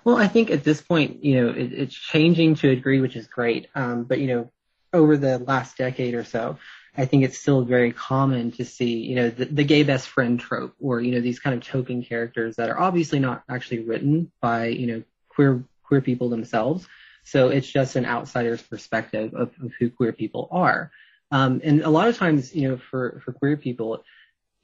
Well, 0.05 0.17
I 0.17 0.29
think 0.29 0.51
at 0.51 0.65
this 0.65 0.81
point, 0.81 1.25
you 1.25 1.41
know, 1.41 1.51
it, 1.51 1.73
it's 1.73 1.95
changing 1.95 2.55
to 2.57 2.71
a 2.71 2.75
degree, 2.75 3.01
which 3.01 3.17
is 3.17 3.27
great. 3.27 3.69
Um, 3.75 4.05
but 4.05 4.19
you 4.19 4.29
know, 4.29 4.51
over 4.93 5.17
the 5.17 5.39
last 5.39 5.77
decade 5.77 6.15
or 6.15 6.25
so, 6.25 6.59
I 6.97 7.07
think 7.07 7.25
it's 7.25 7.39
still 7.39 7.63
very 7.63 7.93
common 7.93 8.51
to 8.53 8.65
see, 8.65 8.99
you 8.99 9.15
know, 9.15 9.31
the, 9.31 9.45
the, 9.45 9.65
gay 9.65 9.85
best 9.85 10.09
friend 10.09 10.41
trope 10.41 10.75
or, 10.81 11.01
you 11.01 11.13
know, 11.13 11.21
these 11.21 11.39
kind 11.39 11.55
of 11.55 11.63
token 11.67 12.03
characters 12.03 12.57
that 12.57 12.69
are 12.69 12.79
obviously 12.79 13.21
not 13.21 13.45
actually 13.49 13.81
written 13.81 14.33
by, 14.41 14.67
you 14.67 14.87
know, 14.87 15.03
queer, 15.29 15.63
queer 15.85 16.01
people 16.01 16.29
themselves. 16.29 16.87
So 17.23 17.49
it's 17.49 17.71
just 17.71 17.97
an 17.97 18.07
outsider's 18.07 18.63
perspective 18.63 19.35
of, 19.35 19.53
of 19.63 19.73
who 19.79 19.91
queer 19.91 20.13
people 20.13 20.49
are. 20.51 20.91
Um, 21.31 21.61
and 21.63 21.83
a 21.83 21.91
lot 21.91 22.09
of 22.09 22.17
times, 22.17 22.55
you 22.55 22.69
know, 22.69 22.77
for, 22.77 23.23
for 23.25 23.33
queer 23.33 23.57
people, 23.57 24.03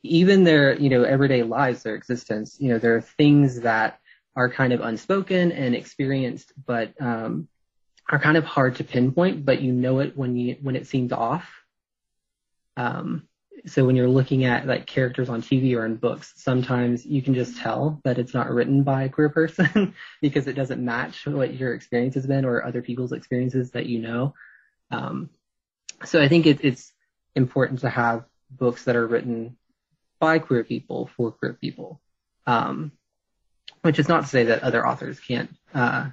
even 0.03 0.45
their, 0.45 0.75
you 0.79 0.89
know, 0.89 1.03
everyday 1.03 1.43
lives, 1.43 1.83
their 1.83 1.95
existence, 1.95 2.57
you 2.61 2.71
know, 2.71 2.79
there 2.79 2.97
are 2.97 3.01
things 3.01 3.61
that 3.61 3.99
are 4.35 4.51
kind 4.51 4.73
of 4.73 4.81
unspoken 4.81 5.53
and 5.53 5.75
experienced, 5.75 6.53
but, 6.67 6.93
um, 7.01 7.49
are 8.09 8.21
kind 8.21 8.37
of 8.37 8.45
hard 8.45 8.77
to 8.77 8.85
pinpoint, 8.85 9.45
but 9.45 9.61
you 9.61 9.73
know 9.73 9.99
it 9.99 10.17
when 10.17 10.37
you, 10.37 10.57
when 10.63 10.77
it 10.77 10.87
seems 10.87 11.11
off 11.11 11.49
um, 12.77 13.27
so 13.67 13.85
when 13.85 13.97
you're 13.97 14.09
looking 14.09 14.45
at 14.45 14.67
like 14.67 14.87
characters 14.87 15.29
on 15.29 15.43
TV 15.43 15.77
or 15.77 15.87
in 15.87 15.97
books, 15.97 16.33
sometimes 16.37 17.05
you 17.05 17.23
can 17.23 17.35
just 17.35 17.57
tell 17.59 18.01
that 18.05 18.19
it's 18.19 18.35
not 18.35 18.51
written 18.51 18.83
by 18.83 19.05
a 19.05 19.09
queer 19.09 19.29
person 19.29 19.95
because 20.23 20.47
it 20.47 20.53
doesn't 20.53 20.85
match 20.85 21.27
what 21.27 21.55
your 21.55 21.75
experience 21.75 22.15
has 22.15 22.27
been 22.27 22.45
or 22.45 22.65
other 22.65 22.83
people's 22.83 23.13
experiences 23.13 23.73
that 23.73 23.87
you 23.87 23.99
know. 24.01 24.35
Um, 24.91 25.31
so 26.05 26.23
I 26.23 26.29
think 26.29 26.47
it, 26.47 26.61
it's 26.63 26.93
important 27.35 27.81
to 27.81 27.91
have 27.91 28.25
books 28.51 28.85
that 28.85 28.95
are 28.95 29.07
written 29.07 29.57
by 30.27 30.41
queer 30.41 30.65
people 30.65 31.09
for 31.17 31.31
queer 31.31 31.53
people. 31.53 32.01
Um, 32.49 32.91
which 33.83 34.01
is 34.01 34.09
not 34.09 34.23
to 34.23 34.29
say 34.29 34.43
that 34.45 34.65
other 34.65 34.85
authors 34.85 35.21
can't 35.21 35.51
uh, 35.73 36.09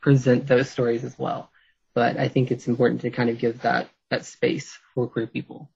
present 0.00 0.46
those 0.46 0.70
stories 0.70 1.02
as 1.02 1.18
well, 1.18 1.50
but 1.92 2.16
I 2.16 2.28
think 2.28 2.52
it's 2.52 2.68
important 2.68 3.00
to 3.00 3.10
kind 3.10 3.30
of 3.30 3.38
give 3.38 3.62
that 3.62 3.88
that 4.10 4.24
space 4.24 4.78
for 4.94 5.08
queer 5.08 5.26
people. 5.26 5.68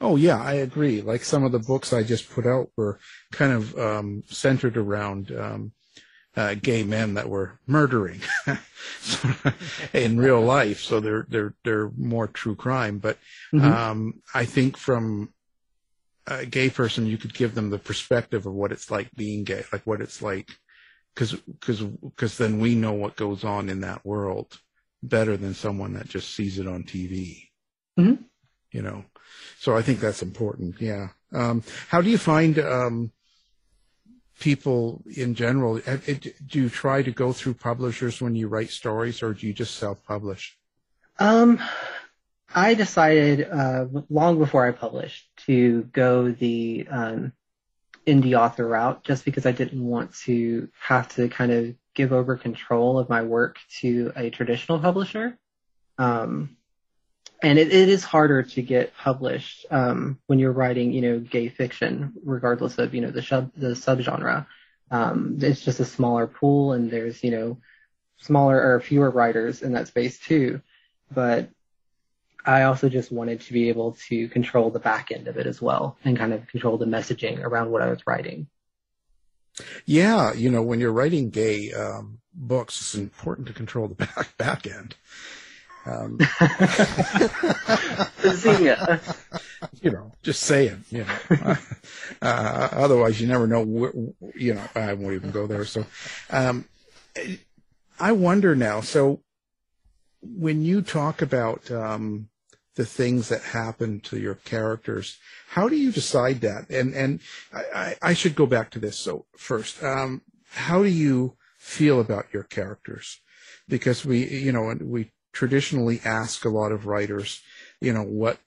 Oh 0.00 0.16
yeah, 0.16 0.40
I 0.40 0.54
agree. 0.54 1.02
Like 1.02 1.24
some 1.24 1.44
of 1.44 1.52
the 1.52 1.58
books 1.58 1.92
I 1.92 2.02
just 2.02 2.30
put 2.30 2.46
out 2.46 2.70
were 2.74 2.98
kind 3.32 3.52
of 3.52 3.76
um, 3.78 4.22
centered 4.28 4.78
around 4.78 5.30
um, 5.32 5.72
uh, 6.34 6.54
gay 6.54 6.82
men 6.84 7.14
that 7.14 7.28
were 7.28 7.60
murdering 7.66 8.22
in 9.92 10.18
real 10.18 10.40
life. 10.40 10.80
So 10.80 11.00
they're 11.00 11.26
they're 11.28 11.54
they're 11.64 11.90
more 11.98 12.28
true 12.28 12.56
crime. 12.56 12.98
But 12.98 13.18
mm-hmm. 13.52 13.70
um, 13.70 14.22
I 14.34 14.46
think 14.46 14.78
from 14.78 15.34
a 16.26 16.46
gay 16.46 16.70
person, 16.70 17.06
you 17.06 17.18
could 17.18 17.34
give 17.34 17.54
them 17.54 17.70
the 17.70 17.78
perspective 17.78 18.46
of 18.46 18.52
what 18.52 18.72
it's 18.72 18.90
like 18.90 19.10
being 19.14 19.44
gay, 19.44 19.64
like 19.72 19.86
what 19.86 20.00
it's 20.00 20.20
like, 20.20 20.50
because 21.14 21.32
because 21.32 21.82
because 21.82 22.38
then 22.38 22.58
we 22.58 22.74
know 22.74 22.92
what 22.92 23.16
goes 23.16 23.44
on 23.44 23.68
in 23.68 23.80
that 23.80 24.04
world 24.04 24.58
better 25.02 25.36
than 25.36 25.54
someone 25.54 25.94
that 25.94 26.08
just 26.08 26.34
sees 26.34 26.58
it 26.58 26.66
on 26.66 26.82
TV. 26.82 27.48
Mm-hmm. 27.98 28.22
You 28.72 28.82
know. 28.82 29.04
So 29.58 29.76
I 29.76 29.82
think 29.82 30.00
that's 30.00 30.22
important. 30.22 30.80
Yeah. 30.80 31.08
Um, 31.32 31.62
how 31.88 32.00
do 32.00 32.10
you 32.10 32.18
find 32.18 32.58
um, 32.58 33.12
people 34.40 35.02
in 35.16 35.34
general? 35.34 35.78
Do 35.78 36.30
you 36.50 36.68
try 36.68 37.02
to 37.02 37.10
go 37.10 37.32
through 37.32 37.54
publishers 37.54 38.20
when 38.20 38.34
you 38.34 38.48
write 38.48 38.70
stories, 38.70 39.22
or 39.22 39.32
do 39.34 39.46
you 39.46 39.52
just 39.52 39.76
self-publish? 39.76 40.58
Um, 41.18 41.60
I 42.56 42.72
decided 42.72 43.46
uh, 43.50 43.84
long 44.08 44.38
before 44.38 44.66
I 44.66 44.72
published 44.72 45.28
to 45.44 45.82
go 45.92 46.30
the 46.30 46.88
um, 46.90 47.32
indie 48.06 48.32
author 48.32 48.66
route, 48.66 49.04
just 49.04 49.26
because 49.26 49.44
I 49.44 49.52
didn't 49.52 49.84
want 49.84 50.14
to 50.24 50.70
have 50.80 51.14
to 51.16 51.28
kind 51.28 51.52
of 51.52 51.74
give 51.94 52.14
over 52.14 52.34
control 52.34 52.98
of 52.98 53.10
my 53.10 53.22
work 53.22 53.58
to 53.80 54.10
a 54.16 54.30
traditional 54.30 54.78
publisher. 54.78 55.36
Um, 55.98 56.56
and 57.42 57.58
it, 57.58 57.70
it 57.70 57.90
is 57.90 58.04
harder 58.04 58.42
to 58.42 58.62
get 58.62 58.96
published 58.96 59.66
um, 59.70 60.18
when 60.26 60.38
you're 60.38 60.52
writing, 60.52 60.92
you 60.92 61.02
know, 61.02 61.18
gay 61.18 61.50
fiction, 61.50 62.14
regardless 62.24 62.78
of 62.78 62.94
you 62.94 63.02
know 63.02 63.10
the 63.10 63.22
sub 63.22 63.52
the 63.54 63.74
subgenre. 63.74 64.46
Um, 64.90 65.36
it's 65.42 65.60
just 65.60 65.80
a 65.80 65.84
smaller 65.84 66.26
pool, 66.26 66.72
and 66.72 66.90
there's 66.90 67.22
you 67.22 67.32
know 67.32 67.58
smaller 68.16 68.58
or 68.62 68.80
fewer 68.80 69.10
writers 69.10 69.60
in 69.60 69.72
that 69.72 69.88
space 69.88 70.18
too. 70.18 70.62
But 71.12 71.50
I 72.46 72.62
also 72.62 72.88
just 72.88 73.10
wanted 73.10 73.40
to 73.42 73.52
be 73.52 73.68
able 73.68 73.96
to 74.08 74.28
control 74.28 74.70
the 74.70 74.78
back 74.78 75.10
end 75.10 75.26
of 75.26 75.36
it 75.36 75.46
as 75.46 75.60
well, 75.60 75.98
and 76.04 76.16
kind 76.16 76.32
of 76.32 76.46
control 76.46 76.78
the 76.78 76.86
messaging 76.86 77.42
around 77.42 77.70
what 77.70 77.82
I 77.82 77.90
was 77.90 78.06
writing. 78.06 78.46
Yeah, 79.84 80.32
you 80.32 80.50
know, 80.50 80.62
when 80.62 80.80
you're 80.80 80.92
writing 80.92 81.30
gay 81.30 81.72
um, 81.72 82.18
books, 82.34 82.80
it's 82.80 82.94
important 82.94 83.46
to 83.48 83.52
control 83.52 83.88
the 83.88 83.94
back 84.06 84.36
back 84.36 84.66
end. 84.66 84.94
Um, 85.86 86.18
you 89.80 89.90
know, 89.90 90.12
just 90.22 90.42
saying, 90.42 90.84
you 90.90 91.04
know. 91.04 91.56
Uh, 92.22 92.68
otherwise, 92.72 93.20
you 93.20 93.26
never 93.26 93.46
know. 93.46 93.64
Wh- 93.64 94.36
you 94.36 94.54
know, 94.54 94.64
I 94.74 94.92
won't 94.94 95.14
even 95.14 95.30
go 95.30 95.46
there. 95.46 95.64
So, 95.64 95.86
um, 96.30 96.66
I 97.98 98.12
wonder 98.12 98.56
now. 98.56 98.80
So, 98.80 99.20
when 100.22 100.62
you 100.62 100.82
talk 100.82 101.22
about 101.22 101.70
um, 101.70 102.28
the 102.76 102.86
things 102.86 103.28
that 103.30 103.42
happen 103.42 104.00
to 104.00 104.18
your 104.18 104.34
characters, 104.34 105.18
how 105.48 105.68
do 105.68 105.76
you 105.76 105.90
decide 105.90 106.40
that? 106.42 106.68
And 106.70 106.94
and 106.94 107.20
I, 107.52 107.96
I 108.00 108.14
should 108.14 108.36
go 108.36 108.46
back 108.46 108.70
to 108.70 108.78
this. 108.78 108.98
So 108.98 109.24
first, 109.36 109.82
um, 109.82 110.22
how 110.50 110.82
do 110.82 110.88
you 110.88 111.36
feel 111.58 112.00
about 112.00 112.32
your 112.32 112.44
characters? 112.44 113.20
Because 113.68 114.04
we, 114.04 114.26
you 114.28 114.52
know, 114.52 114.76
we 114.80 115.10
traditionally 115.32 116.00
ask 116.04 116.44
a 116.44 116.50
lot 116.50 116.70
of 116.70 116.86
writers, 116.86 117.42
you 117.80 117.92
know, 117.92 118.02
what 118.02 118.38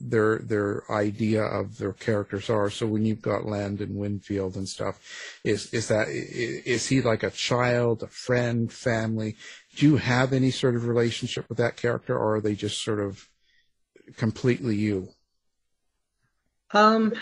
their 0.00 0.38
their 0.38 0.84
idea 0.90 1.42
of 1.42 1.78
their 1.78 1.92
characters 1.92 2.48
are. 2.48 2.70
So 2.70 2.86
when 2.86 3.04
you've 3.04 3.22
got 3.22 3.44
Landon 3.44 3.96
Winfield 3.96 4.56
and 4.56 4.68
stuff, 4.68 5.00
is 5.42 5.74
is 5.74 5.88
that 5.88 6.06
is 6.08 6.86
he 6.86 7.02
like 7.02 7.24
a 7.24 7.30
child, 7.30 8.04
a 8.04 8.06
friend, 8.06 8.72
family? 8.72 9.36
Do 9.74 9.86
you 9.86 9.96
have 9.96 10.32
any 10.32 10.52
sort 10.52 10.76
of 10.76 10.86
relationship 10.86 11.48
with 11.48 11.58
that 11.58 11.76
character, 11.76 12.16
or 12.16 12.36
are 12.36 12.40
they 12.40 12.54
just 12.54 12.82
sort 12.82 13.00
of 13.00 13.28
completely 14.16 14.76
you? 14.76 15.08
Um, 16.72 17.14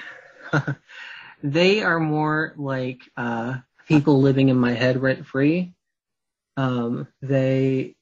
they 1.42 1.82
are 1.82 2.00
more 2.00 2.54
like 2.56 3.00
uh, 3.16 3.58
people 3.86 4.20
living 4.20 4.48
in 4.48 4.56
my 4.56 4.72
head 4.72 5.00
rent 5.00 5.26
free. 5.26 5.74
Um, 6.56 7.08
they, 7.20 7.96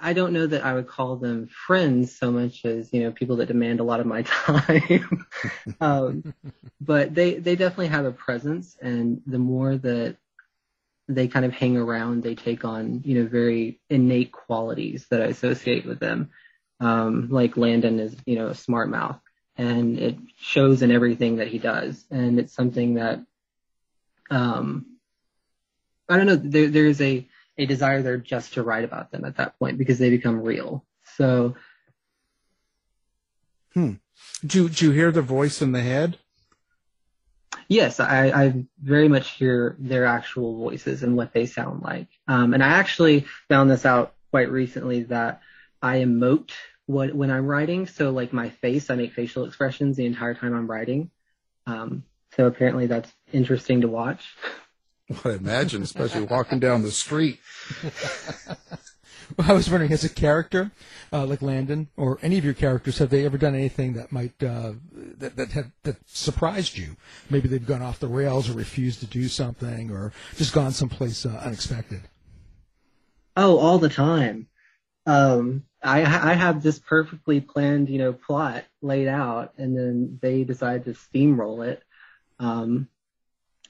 I 0.00 0.12
don't 0.12 0.32
know 0.32 0.46
that 0.46 0.64
I 0.64 0.74
would 0.74 0.88
call 0.88 1.16
them 1.16 1.48
friends 1.48 2.16
so 2.16 2.30
much 2.30 2.64
as 2.64 2.92
you 2.92 3.02
know 3.02 3.12
people 3.12 3.36
that 3.36 3.46
demand 3.46 3.80
a 3.80 3.84
lot 3.84 4.00
of 4.00 4.06
my 4.06 4.22
time. 4.22 5.26
um, 5.80 6.34
but 6.80 7.14
they 7.14 7.34
they 7.34 7.56
definitely 7.56 7.88
have 7.88 8.04
a 8.04 8.12
presence, 8.12 8.76
and 8.80 9.22
the 9.26 9.38
more 9.38 9.76
that 9.76 10.16
they 11.08 11.28
kind 11.28 11.44
of 11.44 11.52
hang 11.52 11.76
around, 11.76 12.22
they 12.22 12.34
take 12.34 12.64
on 12.64 13.02
you 13.04 13.22
know 13.22 13.28
very 13.28 13.80
innate 13.88 14.32
qualities 14.32 15.06
that 15.10 15.22
I 15.22 15.26
associate 15.26 15.86
with 15.86 16.00
them. 16.00 16.30
Um, 16.80 17.28
like 17.30 17.56
Landon 17.56 18.00
is 18.00 18.16
you 18.26 18.36
know 18.36 18.48
a 18.48 18.54
smart 18.54 18.90
mouth, 18.90 19.20
and 19.56 19.98
it 19.98 20.18
shows 20.38 20.82
in 20.82 20.90
everything 20.90 21.36
that 21.36 21.48
he 21.48 21.58
does, 21.58 22.04
and 22.10 22.38
it's 22.38 22.54
something 22.54 22.94
that 22.94 23.20
um, 24.30 24.86
I 26.08 26.16
don't 26.16 26.26
know. 26.26 26.36
There, 26.36 26.68
there's 26.68 27.00
a 27.00 27.26
a 27.56 27.66
desire 27.66 28.02
there 28.02 28.16
just 28.16 28.54
to 28.54 28.62
write 28.62 28.84
about 28.84 29.12
them 29.12 29.24
at 29.24 29.36
that 29.36 29.58
point 29.58 29.78
because 29.78 29.98
they 29.98 30.10
become 30.10 30.42
real. 30.42 30.84
So, 31.16 31.54
hmm. 33.72 33.94
Do 34.44 34.64
you, 34.64 34.68
do 34.68 34.86
you 34.86 34.90
hear 34.90 35.10
the 35.10 35.22
voice 35.22 35.62
in 35.62 35.72
the 35.72 35.80
head? 35.80 36.18
Yes, 37.68 37.98
I, 37.98 38.26
I 38.26 38.64
very 38.82 39.08
much 39.08 39.30
hear 39.30 39.76
their 39.78 40.04
actual 40.04 40.58
voices 40.58 41.02
and 41.02 41.16
what 41.16 41.32
they 41.32 41.46
sound 41.46 41.82
like. 41.82 42.08
Um, 42.28 42.52
and 42.52 42.62
I 42.62 42.68
actually 42.68 43.26
found 43.48 43.70
this 43.70 43.86
out 43.86 44.14
quite 44.30 44.50
recently 44.50 45.04
that 45.04 45.40
I 45.84 45.98
emote 45.98 46.50
what 46.86 47.14
when 47.14 47.30
I'm 47.30 47.46
writing. 47.46 47.86
So 47.86 48.10
like 48.10 48.32
my 48.32 48.48
face, 48.48 48.88
I 48.88 48.94
make 48.94 49.12
facial 49.12 49.44
expressions 49.44 49.96
the 49.96 50.06
entire 50.06 50.32
time 50.32 50.54
I'm 50.54 50.66
writing. 50.66 51.10
Um, 51.66 52.04
so 52.34 52.46
apparently 52.46 52.86
that's 52.86 53.12
interesting 53.34 53.82
to 53.82 53.88
watch. 53.88 54.24
I 55.24 55.32
imagine, 55.32 55.82
especially 55.82 56.22
walking 56.22 56.58
down 56.58 56.80
the 56.80 56.90
street. 56.90 57.38
well, 59.36 59.50
I 59.50 59.52
was 59.52 59.68
wondering, 59.68 59.92
as 59.92 60.04
a 60.04 60.08
character 60.08 60.70
uh, 61.12 61.26
like 61.26 61.42
Landon 61.42 61.88
or 61.98 62.18
any 62.22 62.38
of 62.38 62.46
your 62.46 62.54
characters, 62.54 62.96
have 62.96 63.10
they 63.10 63.26
ever 63.26 63.36
done 63.36 63.54
anything 63.54 63.92
that 63.92 64.10
might 64.10 64.42
uh, 64.42 64.72
that 65.18 65.36
that 65.36 65.52
have 65.52 65.70
that 65.82 65.96
surprised 66.08 66.78
you? 66.78 66.96
Maybe 67.28 67.46
they've 67.46 67.66
gone 67.66 67.82
off 67.82 68.00
the 68.00 68.08
rails 68.08 68.48
or 68.48 68.54
refused 68.54 69.00
to 69.00 69.06
do 69.06 69.28
something, 69.28 69.90
or 69.90 70.14
just 70.36 70.54
gone 70.54 70.72
someplace 70.72 71.26
uh, 71.26 71.42
unexpected. 71.44 72.08
Oh, 73.36 73.58
all 73.58 73.78
the 73.78 73.90
time. 73.90 74.48
Um, 75.06 75.64
I 75.84 76.00
I 76.00 76.34
have 76.34 76.62
this 76.62 76.78
perfectly 76.78 77.40
planned, 77.40 77.88
you 77.88 77.98
know, 77.98 78.12
plot 78.12 78.64
laid 78.80 79.08
out, 79.08 79.54
and 79.58 79.76
then 79.76 80.18
they 80.20 80.44
decide 80.44 80.84
to 80.84 80.92
steamroll 80.92 81.66
it. 81.66 81.82
Um, 82.38 82.88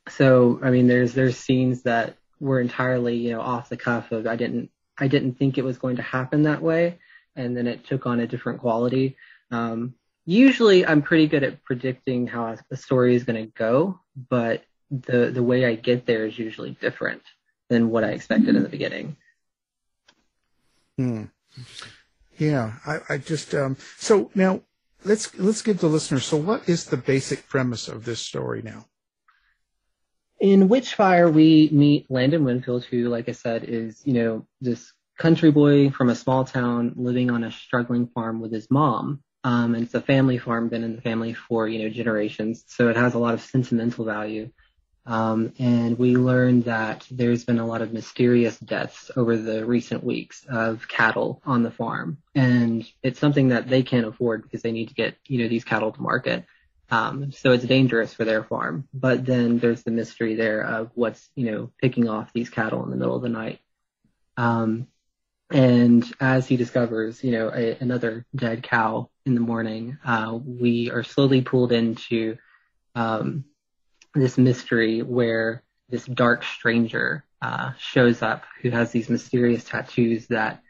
so 0.08 0.60
I 0.62 0.70
mean, 0.70 0.86
there's 0.86 1.12
there's 1.12 1.36
scenes 1.36 1.82
that 1.82 2.16
were 2.40 2.60
entirely 2.60 3.16
you 3.16 3.32
know 3.32 3.40
off 3.40 3.68
the 3.68 3.76
cuff 3.76 4.12
of 4.12 4.26
I 4.26 4.36
didn't 4.36 4.70
I 4.96 5.08
didn't 5.08 5.38
think 5.38 5.58
it 5.58 5.64
was 5.64 5.78
going 5.78 5.96
to 5.96 6.02
happen 6.02 6.44
that 6.44 6.62
way, 6.62 6.98
and 7.36 7.56
then 7.56 7.66
it 7.66 7.84
took 7.86 8.06
on 8.06 8.20
a 8.20 8.26
different 8.26 8.60
quality. 8.60 9.16
Um, 9.50 9.94
usually, 10.24 10.86
I'm 10.86 11.02
pretty 11.02 11.26
good 11.26 11.42
at 11.42 11.64
predicting 11.64 12.26
how 12.26 12.56
a 12.70 12.76
story 12.76 13.14
is 13.14 13.24
going 13.24 13.44
to 13.44 13.52
go, 13.52 14.00
but 14.30 14.64
the 14.90 15.30
the 15.30 15.42
way 15.42 15.64
I 15.64 15.74
get 15.74 16.06
there 16.06 16.26
is 16.26 16.38
usually 16.38 16.72
different 16.80 17.22
than 17.68 17.90
what 17.90 18.04
I 18.04 18.10
expected 18.10 18.54
in 18.54 18.62
the 18.62 18.68
beginning. 18.68 19.16
Hmm. 20.96 21.24
Yeah, 22.38 22.74
I, 22.86 23.00
I 23.08 23.18
just 23.18 23.54
um, 23.54 23.76
so 23.98 24.30
now 24.34 24.62
let's 25.04 25.36
let's 25.38 25.62
give 25.62 25.78
the 25.78 25.86
listeners. 25.86 26.24
So, 26.24 26.36
what 26.36 26.68
is 26.68 26.86
the 26.86 26.96
basic 26.96 27.48
premise 27.48 27.88
of 27.88 28.04
this 28.04 28.20
story 28.20 28.62
now? 28.62 28.86
in 30.44 30.68
Witchfire, 30.68 31.32
we 31.32 31.70
meet 31.72 32.10
Landon 32.10 32.44
Winfield, 32.44 32.84
who, 32.84 33.08
like 33.08 33.30
I 33.30 33.32
said, 33.32 33.64
is, 33.64 34.02
you 34.04 34.12
know, 34.12 34.46
this 34.60 34.92
country 35.18 35.50
boy 35.50 35.88
from 35.88 36.10
a 36.10 36.14
small 36.14 36.44
town 36.44 36.92
living 36.96 37.30
on 37.30 37.44
a 37.44 37.50
struggling 37.50 38.08
farm 38.08 38.40
with 38.40 38.52
his 38.52 38.70
mom. 38.70 39.22
Um, 39.44 39.74
and 39.74 39.84
it's 39.84 39.94
a 39.94 40.02
family 40.02 40.36
farm, 40.36 40.68
been 40.68 40.84
in 40.84 40.96
the 40.96 41.02
family 41.02 41.32
for, 41.32 41.66
you 41.66 41.82
know, 41.82 41.88
generations. 41.88 42.64
So 42.66 42.88
it 42.88 42.96
has 42.96 43.14
a 43.14 43.18
lot 43.18 43.32
of 43.32 43.40
sentimental 43.40 44.04
value. 44.04 44.50
Um, 45.06 45.52
and 45.58 45.98
we 45.98 46.16
learned 46.16 46.64
that 46.64 47.06
there's 47.10 47.44
been 47.44 47.58
a 47.58 47.66
lot 47.66 47.82
of 47.82 47.92
mysterious 47.92 48.58
deaths 48.58 49.10
over 49.16 49.36
the 49.36 49.66
recent 49.66 50.02
weeks 50.02 50.46
of 50.48 50.88
cattle 50.88 51.42
on 51.44 51.62
the 51.62 51.70
farm. 51.70 52.18
And 52.34 52.86
it's 53.02 53.18
something 53.20 53.48
that 53.48 53.68
they 53.68 53.82
can't 53.82 54.06
afford 54.06 54.42
because 54.42 54.62
they 54.62 54.72
need 54.72 54.88
to 54.88 54.94
get, 54.94 55.16
you 55.26 55.42
know, 55.42 55.48
these 55.48 55.64
cattle 55.64 55.92
to 55.92 56.00
market. 56.00 56.46
Um, 56.90 57.32
so 57.32 57.52
it's 57.52 57.64
dangerous 57.64 58.14
for 58.14 58.24
their 58.24 58.44
farm. 58.44 58.88
But 58.94 59.26
then 59.26 59.58
there's 59.58 59.82
the 59.82 59.90
mystery 59.90 60.36
there 60.36 60.62
of 60.62 60.90
what's, 60.94 61.28
you 61.34 61.50
know, 61.50 61.70
picking 61.80 62.08
off 62.08 62.32
these 62.32 62.50
cattle 62.50 62.82
in 62.84 62.90
the 62.90 62.96
middle 62.96 63.16
of 63.16 63.22
the 63.22 63.28
night. 63.28 63.60
Um, 64.36 64.88
and 65.50 66.10
as 66.18 66.48
he 66.48 66.56
discovers, 66.56 67.22
you 67.22 67.32
know, 67.32 67.50
a, 67.54 67.76
another 67.80 68.24
dead 68.34 68.62
cow 68.62 69.10
in 69.26 69.34
the 69.34 69.40
morning, 69.40 69.98
uh, 70.04 70.38
we 70.42 70.90
are 70.90 71.04
slowly 71.04 71.42
pulled 71.42 71.72
into 71.72 72.38
um, 72.94 73.44
this 74.14 74.38
mystery 74.38 75.02
where 75.02 75.62
this 75.88 76.06
dark 76.06 76.44
stranger 76.44 77.24
uh, 77.42 77.72
shows 77.78 78.22
up 78.22 78.44
who 78.62 78.70
has 78.70 78.90
these 78.90 79.08
mysterious 79.08 79.64
tattoos 79.64 80.26
that 80.28 80.62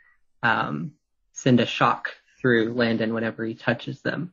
um, 0.42 0.92
send 1.32 1.60
a 1.60 1.66
shock 1.66 2.08
through 2.40 2.74
Landon 2.74 3.14
whenever 3.14 3.44
he 3.44 3.54
touches 3.54 4.02
them 4.02 4.32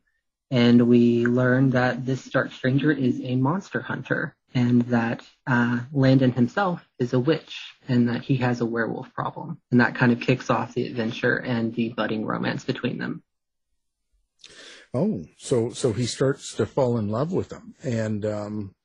and 0.51 0.89
we 0.89 1.25
learn 1.25 1.69
that 1.69 2.05
this 2.05 2.25
dark 2.25 2.51
stranger 2.51 2.91
is 2.91 3.21
a 3.23 3.37
monster 3.37 3.79
hunter 3.79 4.35
and 4.53 4.81
that 4.83 5.25
uh, 5.47 5.79
Landon 5.93 6.33
himself 6.33 6.85
is 6.99 7.13
a 7.13 7.19
witch 7.19 7.57
and 7.87 8.09
that 8.09 8.21
he 8.23 8.35
has 8.37 8.59
a 8.59 8.65
werewolf 8.65 9.13
problem. 9.13 9.61
And 9.71 9.79
that 9.79 9.95
kind 9.95 10.11
of 10.11 10.19
kicks 10.19 10.49
off 10.49 10.73
the 10.73 10.85
adventure 10.87 11.37
and 11.37 11.73
the 11.73 11.89
budding 11.89 12.25
romance 12.25 12.65
between 12.65 12.97
them. 12.97 13.23
Oh, 14.93 15.23
so 15.37 15.69
so 15.69 15.93
he 15.93 16.05
starts 16.05 16.53
to 16.55 16.65
fall 16.65 16.97
in 16.97 17.07
love 17.07 17.31
with 17.31 17.47
them. 17.47 17.75
And 17.81 18.25
um, 18.25 18.75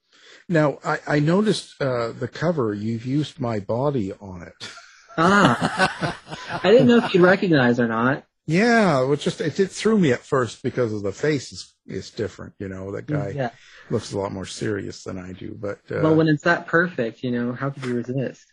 now 0.49 0.79
I, 0.85 0.99
I 1.07 1.19
noticed 1.19 1.81
uh, 1.81 2.13
the 2.13 2.29
cover. 2.29 2.75
You've 2.75 3.07
used 3.07 3.41
my 3.41 3.61
body 3.61 4.13
on 4.21 4.43
it. 4.43 4.71
Ah, 5.19 6.19
I 6.63 6.71
didn't 6.71 6.89
know 6.89 6.99
if 6.99 7.15
you'd 7.15 7.23
recognize 7.23 7.81
or 7.81 7.89
not. 7.89 8.25
Yeah, 8.47 9.03
it 9.03 9.07
was 9.07 9.25
just 9.25 9.41
it, 9.41 9.59
it 9.59 9.71
threw 9.71 9.99
me 9.99 10.13
at 10.13 10.21
first 10.21 10.63
because 10.63 10.93
of 10.93 11.03
the 11.03 11.13
face 11.13 11.53
is 11.53 11.75
is 11.87 12.11
different. 12.11 12.55
You 12.59 12.69
know, 12.69 12.93
that 12.93 13.07
guy 13.07 13.33
yeah. 13.35 13.51
looks 13.91 14.13
a 14.13 14.19
lot 14.19 14.33
more 14.33 14.47
serious 14.47 15.03
than 15.03 15.19
I 15.19 15.33
do. 15.33 15.57
But 15.59 15.81
uh, 15.91 16.01
well, 16.03 16.15
when 16.15 16.29
it's 16.29 16.45
that 16.45 16.67
perfect, 16.67 17.25
you 17.25 17.33
know, 17.33 17.53
how 17.53 17.71
could 17.71 17.85
you 17.85 17.97
resist? 17.97 18.47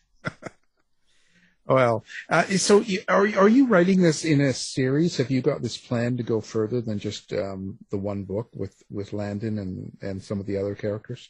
well, 1.68 2.04
uh, 2.30 2.44
so 2.44 2.80
you, 2.80 3.02
are 3.08 3.28
are 3.38 3.50
you 3.50 3.68
writing 3.68 4.02
this 4.02 4.26
in 4.26 4.42
a 4.42 4.54
series? 4.54 5.18
Have 5.18 5.30
you 5.30 5.42
got 5.42 5.62
this 5.62 5.78
plan 5.78 6.18
to 6.18 6.24
go 6.24 6.42
further 6.42 6.82
than 6.82 6.98
just 6.98 7.32
um, 7.34 7.78
the 7.92 7.98
one 7.98 8.24
book 8.24 8.50
with 8.56 8.82
with 8.90 9.14
Landon 9.14 9.60
and 9.60 9.96
and 10.02 10.24
some 10.24 10.40
of 10.40 10.48
the 10.48 10.58
other 10.58 10.74
characters? 10.74 11.30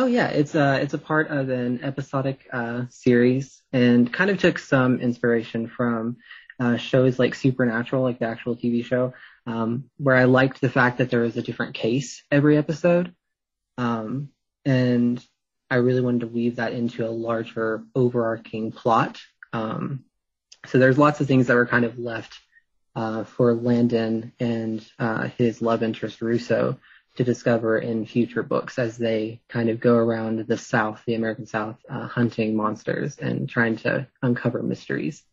Oh 0.00 0.06
yeah, 0.06 0.28
it's 0.28 0.54
a 0.54 0.80
it's 0.80 0.94
a 0.94 0.98
part 0.98 1.28
of 1.28 1.50
an 1.50 1.82
episodic 1.82 2.46
uh, 2.52 2.84
series, 2.88 3.60
and 3.72 4.12
kind 4.12 4.30
of 4.30 4.38
took 4.38 4.60
some 4.60 5.00
inspiration 5.00 5.66
from 5.66 6.18
uh, 6.60 6.76
shows 6.76 7.18
like 7.18 7.34
Supernatural, 7.34 8.04
like 8.04 8.20
the 8.20 8.26
actual 8.26 8.54
TV 8.54 8.84
show, 8.84 9.14
um, 9.44 9.90
where 9.96 10.14
I 10.14 10.24
liked 10.24 10.60
the 10.60 10.70
fact 10.70 10.98
that 10.98 11.10
there 11.10 11.22
was 11.22 11.36
a 11.36 11.42
different 11.42 11.74
case 11.74 12.22
every 12.30 12.56
episode. 12.56 13.12
Um, 13.76 14.28
and 14.64 15.20
I 15.68 15.76
really 15.76 16.00
wanted 16.00 16.20
to 16.20 16.26
weave 16.28 16.56
that 16.56 16.74
into 16.74 17.04
a 17.04 17.10
larger 17.10 17.82
overarching 17.96 18.70
plot. 18.70 19.20
Um, 19.52 20.04
so 20.66 20.78
there's 20.78 20.98
lots 20.98 21.20
of 21.20 21.26
things 21.26 21.48
that 21.48 21.56
were 21.56 21.66
kind 21.66 21.84
of 21.84 21.98
left 21.98 22.38
uh, 22.94 23.24
for 23.24 23.52
Landon 23.52 24.32
and 24.38 24.88
uh, 24.96 25.28
his 25.38 25.60
love 25.60 25.82
interest 25.82 26.22
Rousseau 26.22 26.78
to 27.18 27.24
discover 27.24 27.78
in 27.78 28.06
future 28.06 28.44
books 28.44 28.78
as 28.78 28.96
they 28.96 29.40
kind 29.48 29.68
of 29.68 29.80
go 29.80 29.96
around 29.96 30.46
the 30.46 30.56
South, 30.56 31.02
the 31.04 31.16
American 31.16 31.46
South, 31.46 31.76
uh, 31.88 32.06
hunting 32.06 32.54
monsters 32.54 33.18
and 33.18 33.48
trying 33.48 33.76
to 33.76 34.06
uncover 34.22 34.62
mysteries. 34.62 35.24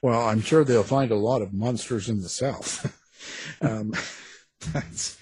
Well, 0.00 0.26
I'm 0.26 0.40
sure 0.40 0.64
they'll 0.64 0.82
find 0.82 1.10
a 1.10 1.16
lot 1.16 1.42
of 1.42 1.52
monsters 1.52 2.08
in 2.08 2.22
the 2.22 2.30
South. 2.30 2.96
um, 3.60 3.92
that 4.72 5.16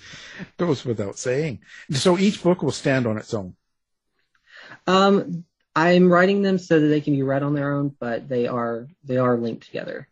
goes 0.59 0.85
without 0.85 1.19
saying. 1.19 1.59
So 1.91 2.17
each 2.17 2.41
book 2.41 2.63
will 2.63 2.71
stand 2.71 3.09
on 3.09 3.19
its 3.19 3.35
own. 3.35 3.57
Um, 4.87 5.45
I'm 5.75 6.09
writing 6.09 6.43
them 6.43 6.59
so 6.59 6.79
that 6.79 6.87
they 6.87 7.01
can 7.01 7.15
be 7.15 7.25
read 7.25 7.43
on 7.43 7.55
their 7.55 7.75
own, 7.75 7.97
but 7.99 8.29
they 8.29 8.47
are 8.47 8.87
they 9.03 9.17
are 9.17 9.37
linked 9.37 9.67
together. 9.67 10.07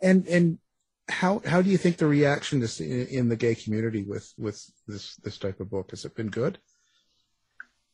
And 0.00 0.26
and 0.26 0.58
how 1.08 1.42
how 1.44 1.62
do 1.62 1.70
you 1.70 1.78
think 1.78 1.96
the 1.96 2.06
reaction 2.06 2.62
is 2.62 2.80
in, 2.80 3.06
in 3.06 3.28
the 3.28 3.36
gay 3.36 3.54
community 3.54 4.02
with 4.02 4.32
with 4.38 4.64
this 4.86 5.16
this 5.16 5.38
type 5.38 5.60
of 5.60 5.70
book? 5.70 5.90
Has 5.90 6.04
it 6.04 6.14
been 6.14 6.28
good? 6.28 6.58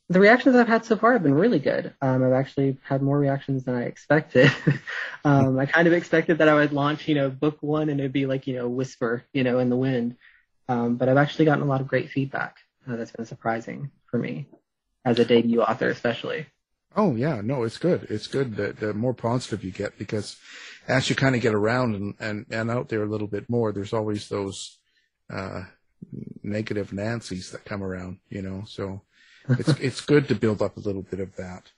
the 0.09 0.19
reactions 0.19 0.55
I've 0.55 0.67
had 0.67 0.85
so 0.85 0.97
far 0.97 1.13
have 1.13 1.21
been 1.21 1.35
really 1.35 1.59
good. 1.59 1.93
Um, 2.01 2.23
I've 2.23 2.33
actually 2.33 2.77
had 2.81 3.03
more 3.03 3.17
reactions 3.17 3.63
than 3.63 3.75
I 3.75 3.83
expected. 3.83 4.51
um, 5.23 5.57
I 5.59 5.67
kind 5.67 5.87
of 5.87 5.93
expected 5.93 6.39
that 6.39 6.49
I 6.49 6.55
would 6.55 6.73
launch, 6.73 7.07
you 7.07 7.13
know, 7.13 7.29
book 7.29 7.57
one 7.61 7.89
and 7.89 7.99
it'd 7.99 8.11
be 8.11 8.25
like, 8.25 8.47
you 8.47 8.55
know, 8.55 8.67
whisper, 8.67 9.23
you 9.33 9.43
know, 9.43 9.59
in 9.59 9.69
the 9.69 9.75
wind. 9.75 10.15
Um, 10.67 10.95
but 10.95 11.09
I've 11.09 11.17
actually 11.17 11.45
gotten 11.45 11.63
a 11.63 11.67
lot 11.67 11.81
of 11.81 11.87
great 11.87 12.09
feedback. 12.09 12.57
Uh, 12.89 12.95
that's 12.95 13.11
been 13.11 13.25
surprising 13.25 13.91
for 14.09 14.17
me. 14.17 14.47
as 15.05 15.19
a 15.19 15.25
debut 15.25 15.61
author, 15.61 15.89
especially. 15.89 16.47
Oh 16.95 17.15
yeah, 17.15 17.41
no, 17.43 17.63
it's 17.63 17.77
good. 17.77 18.07
It's 18.09 18.25
good. 18.25 18.55
The, 18.55 18.73
the 18.73 18.93
more 18.95 19.13
positive 19.13 19.63
you 19.63 19.71
get 19.71 19.99
because 19.99 20.37
as 20.89 21.09
you 21.09 21.15
kind 21.15 21.35
of 21.35 21.41
get 21.41 21.53
around 21.53 21.95
and, 21.95 22.15
and, 22.19 22.45
and 22.49 22.71
out 22.71 22.89
there 22.89 23.03
a 23.03 23.09
little 23.09 23.27
bit 23.27 23.47
more, 23.47 23.71
there's 23.71 23.93
always 23.93 24.27
those 24.27 24.79
uh, 25.31 25.61
negative 26.43 26.91
Nancy's 26.91 27.51
that 27.51 27.63
come 27.63 27.83
around, 27.83 28.17
you 28.29 28.41
know. 28.41 28.63
So 28.67 29.03
it's 29.47 29.69
it's 29.79 30.01
good 30.01 30.27
to 30.27 30.35
build 30.35 30.61
up 30.61 30.77
a 30.77 30.81
little 30.81 31.03
bit 31.03 31.19
of 31.19 31.35
that 31.35 31.71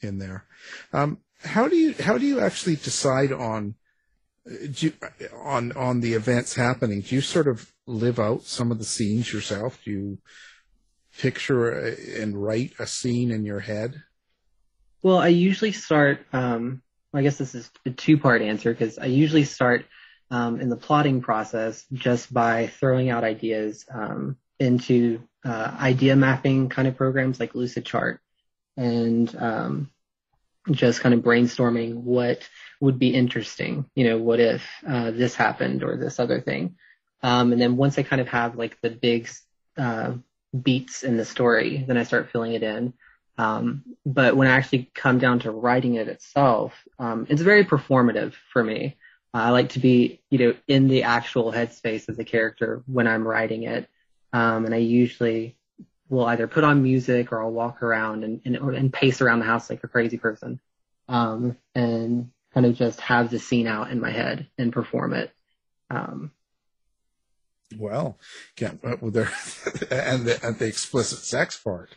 in 0.00 0.18
there. 0.18 0.46
Um, 0.92 1.18
how 1.44 1.66
do 1.66 1.76
you 1.76 1.94
how 2.00 2.16
do 2.18 2.24
you 2.24 2.38
actually 2.40 2.76
decide 2.76 3.32
on 3.32 3.74
you, 4.46 4.92
on 5.42 5.72
on 5.72 6.00
the 6.00 6.14
events 6.14 6.54
happening? 6.54 7.00
Do 7.00 7.16
you 7.16 7.20
sort 7.20 7.48
of 7.48 7.72
live 7.86 8.20
out 8.20 8.44
some 8.44 8.70
of 8.70 8.78
the 8.78 8.84
scenes 8.84 9.32
yourself? 9.32 9.80
Do 9.84 9.90
you 9.90 10.18
picture 11.18 11.68
and 11.70 12.40
write 12.40 12.74
a 12.78 12.86
scene 12.86 13.32
in 13.32 13.44
your 13.44 13.60
head? 13.60 14.02
Well, 15.02 15.18
I 15.18 15.28
usually 15.28 15.72
start. 15.72 16.24
Um, 16.32 16.82
I 17.14 17.22
guess 17.22 17.38
this 17.38 17.54
is 17.54 17.70
a 17.84 17.90
two-part 17.90 18.42
answer 18.42 18.72
because 18.72 18.98
I 18.98 19.06
usually 19.06 19.44
start 19.44 19.84
um, 20.30 20.60
in 20.60 20.70
the 20.70 20.76
plotting 20.76 21.20
process 21.20 21.84
just 21.92 22.32
by 22.32 22.68
throwing 22.68 23.10
out 23.10 23.24
ideas 23.24 23.84
um, 23.92 24.36
into 24.58 25.22
uh, 25.44 25.76
idea 25.78 26.16
mapping 26.16 26.68
kind 26.68 26.88
of 26.88 26.96
programs 26.96 27.38
like 27.38 27.52
Lucidchart, 27.52 28.18
and 28.76 29.34
um, 29.36 29.90
just 30.70 31.00
kind 31.00 31.14
of 31.14 31.20
brainstorming 31.20 31.96
what 31.96 32.48
would 32.80 32.98
be 32.98 33.14
interesting. 33.14 33.84
You 33.94 34.04
know, 34.04 34.18
what 34.18 34.40
if 34.40 34.66
uh, 34.86 35.10
this 35.10 35.34
happened 35.34 35.82
or 35.82 35.96
this 35.96 36.18
other 36.18 36.40
thing? 36.40 36.76
Um, 37.22 37.52
and 37.52 37.60
then 37.60 37.76
once 37.76 37.98
I 37.98 38.02
kind 38.02 38.20
of 38.20 38.28
have 38.28 38.56
like 38.56 38.80
the 38.80 38.90
big 38.90 39.28
uh, 39.76 40.14
beats 40.60 41.02
in 41.02 41.16
the 41.16 41.24
story, 41.24 41.84
then 41.86 41.96
I 41.96 42.04
start 42.04 42.30
filling 42.30 42.54
it 42.54 42.62
in. 42.62 42.94
Um, 43.38 43.82
but 44.04 44.36
when 44.36 44.48
I 44.48 44.56
actually 44.56 44.90
come 44.94 45.18
down 45.18 45.40
to 45.40 45.50
writing 45.50 45.94
it 45.94 46.08
itself, 46.08 46.74
um, 46.98 47.26
it's 47.28 47.42
very 47.42 47.64
performative 47.64 48.34
for 48.52 48.62
me. 48.62 48.96
I 49.34 49.50
like 49.50 49.70
to 49.70 49.78
be, 49.78 50.20
you 50.30 50.38
know, 50.38 50.54
in 50.68 50.88
the 50.88 51.04
actual 51.04 51.52
headspace 51.52 52.08
of 52.08 52.16
the 52.16 52.24
character 52.24 52.82
when 52.86 53.06
I'm 53.06 53.26
writing 53.26 53.62
it. 53.62 53.88
Um, 54.32 54.66
and 54.66 54.74
I 54.74 54.78
usually 54.78 55.56
will 56.08 56.26
either 56.26 56.46
put 56.46 56.64
on 56.64 56.82
music 56.82 57.32
or 57.32 57.42
I'll 57.42 57.50
walk 57.50 57.82
around 57.82 58.24
and, 58.24 58.42
and, 58.44 58.56
and 58.56 58.92
pace 58.92 59.22
around 59.22 59.38
the 59.38 59.46
house 59.46 59.70
like 59.70 59.82
a 59.84 59.88
crazy 59.88 60.18
person. 60.18 60.60
Um, 61.08 61.56
and 61.74 62.30
kind 62.52 62.66
of 62.66 62.76
just 62.76 63.00
have 63.00 63.30
the 63.30 63.38
scene 63.38 63.66
out 63.66 63.90
in 63.90 64.00
my 64.00 64.10
head 64.10 64.48
and 64.58 64.72
perform 64.72 65.14
it. 65.14 65.32
Um, 65.88 66.30
well, 67.78 68.18
can't, 68.56 68.82
well, 68.82 69.10
there, 69.10 69.30
and 69.90 70.26
the, 70.26 70.38
and 70.42 70.58
the 70.58 70.66
explicit 70.66 71.20
sex 71.20 71.58
part. 71.58 71.96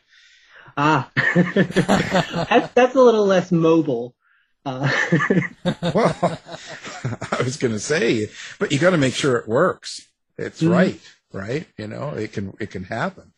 Ah, 0.77 1.09
that's, 1.35 2.73
that's 2.73 2.95
a 2.95 3.01
little 3.01 3.25
less 3.25 3.51
mobile. 3.51 4.15
Uh, 4.65 4.89
well, 5.93 6.39
I 7.31 7.43
was 7.43 7.57
going 7.57 7.73
to 7.73 7.79
say, 7.79 8.29
but 8.59 8.71
you 8.71 8.79
got 8.79 8.89
to 8.89 8.97
make 8.97 9.13
sure 9.13 9.37
it 9.37 9.47
works. 9.47 10.07
It's 10.37 10.61
mm-hmm. 10.61 10.71
right, 10.71 11.01
right? 11.31 11.67
You 11.77 11.87
know, 11.87 12.09
it 12.09 12.33
can 12.33 12.53
it 12.59 12.71
can 12.71 12.83
happen. 12.83 13.31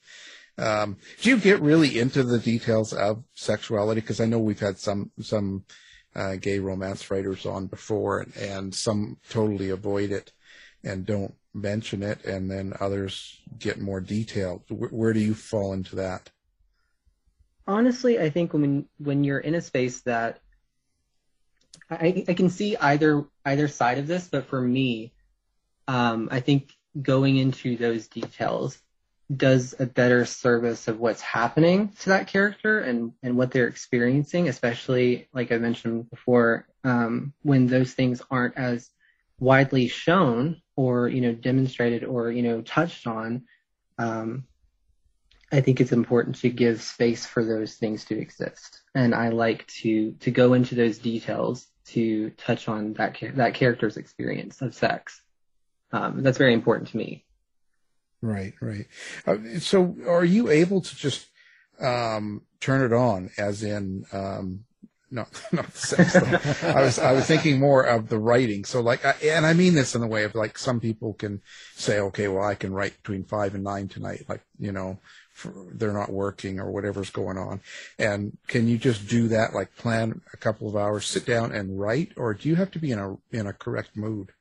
Um, 0.58 0.97
do 1.21 1.30
you 1.30 1.38
get 1.38 1.62
really 1.62 2.00
into 2.00 2.23
the 2.23 2.39
details 2.39 2.93
of 2.93 3.23
sexuality? 3.34 4.02
Because 4.02 4.19
I 4.19 4.26
know 4.26 4.39
we've 4.39 4.60
had 4.60 4.80
some 4.80 5.12
some 5.21 5.65
uh, 6.15 6.38
gay 6.38 6.60
romance 6.60 7.12
writers 7.12 7.45
on 7.45 7.67
before, 7.67 8.21
and, 8.21 8.36
and 8.38 8.76
some 8.76 9.17
totally 9.30 9.69
avoid 9.69 10.12
it 10.12 10.32
and 10.84 11.06
don't 11.06 11.36
mention 11.54 12.04
it, 12.04 12.23
and 12.23 12.50
then 12.50 12.73
others 12.80 13.41
get 13.60 13.80
more 13.80 14.00
detailed. 14.00 14.63
Where, 14.69 14.89
where 14.89 15.13
do 15.13 15.19
you 15.19 15.36
fall 15.36 15.73
into 15.73 15.95
that? 15.97 16.32
Honestly, 17.67 18.19
I 18.19 18.30
think 18.30 18.53
when 18.53 18.86
when 18.97 19.23
you're 19.23 19.39
in 19.39 19.56
a 19.56 19.62
space 19.62 20.01
that 20.01 20.39
I, 21.89 22.23
I 22.27 22.34
can 22.34 22.49
see 22.49 22.75
either 22.77 23.25
either 23.45 23.67
side 23.67 23.97
of 23.97 24.08
this, 24.08 24.27
but 24.27 24.47
for 24.47 24.62
me, 24.62 25.13
um, 25.88 26.30
I 26.32 26.39
think 26.39 26.73
going 26.99 27.38
into 27.38 27.77
those 27.77 28.08
details 28.08 28.77
does 29.36 29.75
a 29.77 29.86
better 29.86 30.25
service 30.25 30.88
of 30.88 30.99
what's 30.99 31.21
happening 31.21 31.89
to 31.99 32.10
that 32.10 32.27
character 32.27 32.80
and 32.80 33.13
and 33.21 33.38
what 33.38 33.51
they're 33.51 33.67
experiencing, 33.67 34.47
especially 34.47 35.27
like 35.34 35.51
I 35.51 35.58
mentioned 35.58 36.10
before, 36.10 36.67
um, 36.84 37.34
when 37.43 37.67
those 37.67 37.93
things 37.93 38.21
aren't 38.32 38.58
as 38.58 38.89
widely 39.39 39.88
shown 39.88 40.62
or 40.75 41.08
you 41.10 41.21
know 41.21 41.34
demonstrated 41.34 42.03
or 42.03 42.32
you 42.32 42.41
know 42.41 42.62
touched 42.62 43.08
on. 43.08 43.43
Um, 43.97 44.45
I 45.51 45.62
think 45.62 45.79
it's 45.79 45.91
important 45.93 46.36
to 46.38 46.49
give 46.49 46.81
space 46.81 47.25
for 47.25 47.43
those 47.43 47.75
things 47.75 48.03
to 48.05 48.19
exist, 48.19 48.81
and 48.93 49.15
I 49.15 49.29
like 49.29 49.65
to 49.81 50.12
to 50.19 50.31
go 50.31 50.53
into 50.53 50.75
those 50.75 50.97
details 50.97 51.67
to 51.88 52.31
touch 52.31 52.67
on 52.67 52.93
that 52.93 53.17
that 53.36 53.53
character's 53.53 53.97
experience 53.97 54.62
of 54.62 54.75
sex. 54.75 55.21
Um, 55.91 56.21
that's 56.21 56.38
very 56.38 56.53
important 56.53 56.89
to 56.89 56.97
me. 56.97 57.23
Right, 58.21 58.53
right. 58.62 58.88
Uh, 59.25 59.60
so, 59.60 59.95
are 60.07 60.25
you 60.25 60.49
able 60.49 60.81
to 60.81 60.95
just 60.95 61.27
um, 61.79 62.41
turn 62.60 62.83
it 62.83 62.93
on, 62.93 63.29
as 63.38 63.63
in 63.63 64.05
um, 64.12 64.65
no, 65.10 65.25
not 65.51 65.73
sex. 65.73 66.15
I 66.63 66.81
was 66.81 66.99
I 66.99 67.13
was 67.13 67.25
thinking 67.25 67.60
more 67.60 67.83
of 67.83 68.10
the 68.10 68.19
writing. 68.19 68.65
So 68.65 68.81
like, 68.81 69.05
I, 69.05 69.15
and 69.23 69.45
I 69.45 69.53
mean 69.53 69.73
this 69.73 69.95
in 69.95 70.01
the 70.01 70.07
way 70.07 70.23
of 70.23 70.36
like 70.36 70.57
some 70.57 70.79
people 70.79 71.13
can 71.13 71.41
say, 71.75 71.99
okay, 71.99 72.27
well, 72.27 72.43
I 72.43 72.55
can 72.55 72.73
write 72.73 72.97
between 72.97 73.23
five 73.23 73.55
and 73.55 73.63
nine 73.63 73.88
tonight, 73.88 74.25
like 74.27 74.41
you 74.60 74.71
know, 74.71 74.99
for, 75.38 75.54
they're 75.71 75.93
not 75.93 76.12
working 76.12 76.60
or 76.60 76.71
whatever's 76.71 77.12
going 77.12 77.38
on. 77.38 77.62
And 78.00 78.38
can 78.47 78.67
you 78.67 78.78
just 78.78 79.08
do 79.08 79.28
that, 79.28 79.54
like 79.54 79.76
plan 79.76 80.21
a 80.34 80.38
couple 80.38 80.67
of 80.67 80.76
hours, 80.76 81.06
sit 81.06 81.26
down 81.26 81.52
and 81.52 81.80
write, 81.80 82.13
or 82.17 82.34
do 82.34 82.50
you 82.50 82.56
have 82.56 82.71
to 82.71 82.80
be 82.80 82.91
in 82.91 83.00
a 83.00 83.15
in 83.32 83.45
a 83.45 83.54
correct 83.54 83.95
mood? 83.95 84.32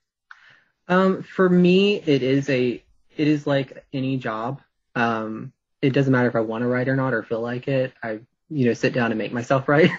Um, 0.88 1.22
for 1.22 1.48
me, 1.48 1.96
it 1.96 2.22
is 2.22 2.48
a 2.48 2.82
it 3.16 3.28
is 3.28 3.46
like 3.46 3.84
any 3.92 4.16
job. 4.16 4.62
Um, 4.94 5.52
it 5.82 5.90
doesn't 5.90 6.12
matter 6.12 6.28
if 6.28 6.36
I 6.36 6.40
want 6.40 6.62
to 6.62 6.68
write 6.68 6.88
or 6.88 6.96
not 6.96 7.12
or 7.12 7.22
feel 7.22 7.42
like 7.42 7.68
it. 7.68 7.92
I 8.02 8.20
you 8.48 8.66
know 8.66 8.72
sit 8.72 8.94
down 8.94 9.12
and 9.12 9.18
make 9.18 9.32
myself 9.32 9.68
write. 9.68 9.90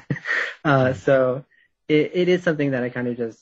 uh, 0.66 0.94
so 0.94 1.46
it, 1.88 2.12
it 2.14 2.28
is 2.28 2.42
something 2.42 2.72
that 2.72 2.84
I 2.84 2.90
kind 2.90 3.08
of 3.08 3.18
just 3.18 3.40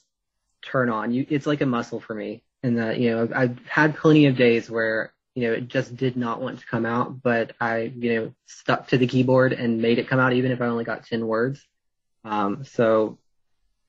turn 0.62 0.90
on. 0.90 1.14
You, 1.14 1.26
it's 1.30 1.48
like 1.48 1.62
a 1.62 1.66
muscle 1.66 2.02
for 2.02 2.14
me. 2.14 2.44
And 2.64 2.80
that 2.80 3.00
you 3.00 3.12
know 3.12 3.22
I've, 3.22 3.34
I've 3.34 3.68
had 3.68 3.96
plenty 3.96 4.26
of 4.26 4.36
days 4.36 4.70
where 4.70 5.14
you 5.36 5.44
know, 5.44 5.54
it 5.54 5.68
just 5.68 5.96
did 5.98 6.16
not 6.16 6.42
want 6.42 6.60
to 6.60 6.66
come 6.66 6.86
out, 6.86 7.22
but 7.22 7.52
I, 7.60 7.92
you 7.96 8.16
know, 8.16 8.34
stuck 8.46 8.88
to 8.88 8.98
the 8.98 9.06
keyboard 9.06 9.52
and 9.52 9.82
made 9.82 10.00
it 10.00 10.08
come 10.08 10.20
out 10.20 10.34
even 10.34 10.52
if 10.52 10.62
I 10.62 10.68
only 10.68 10.86
got 10.86 11.06
10 11.06 11.28
words. 11.28 11.64
Um, 12.24 12.64
so 12.64 13.20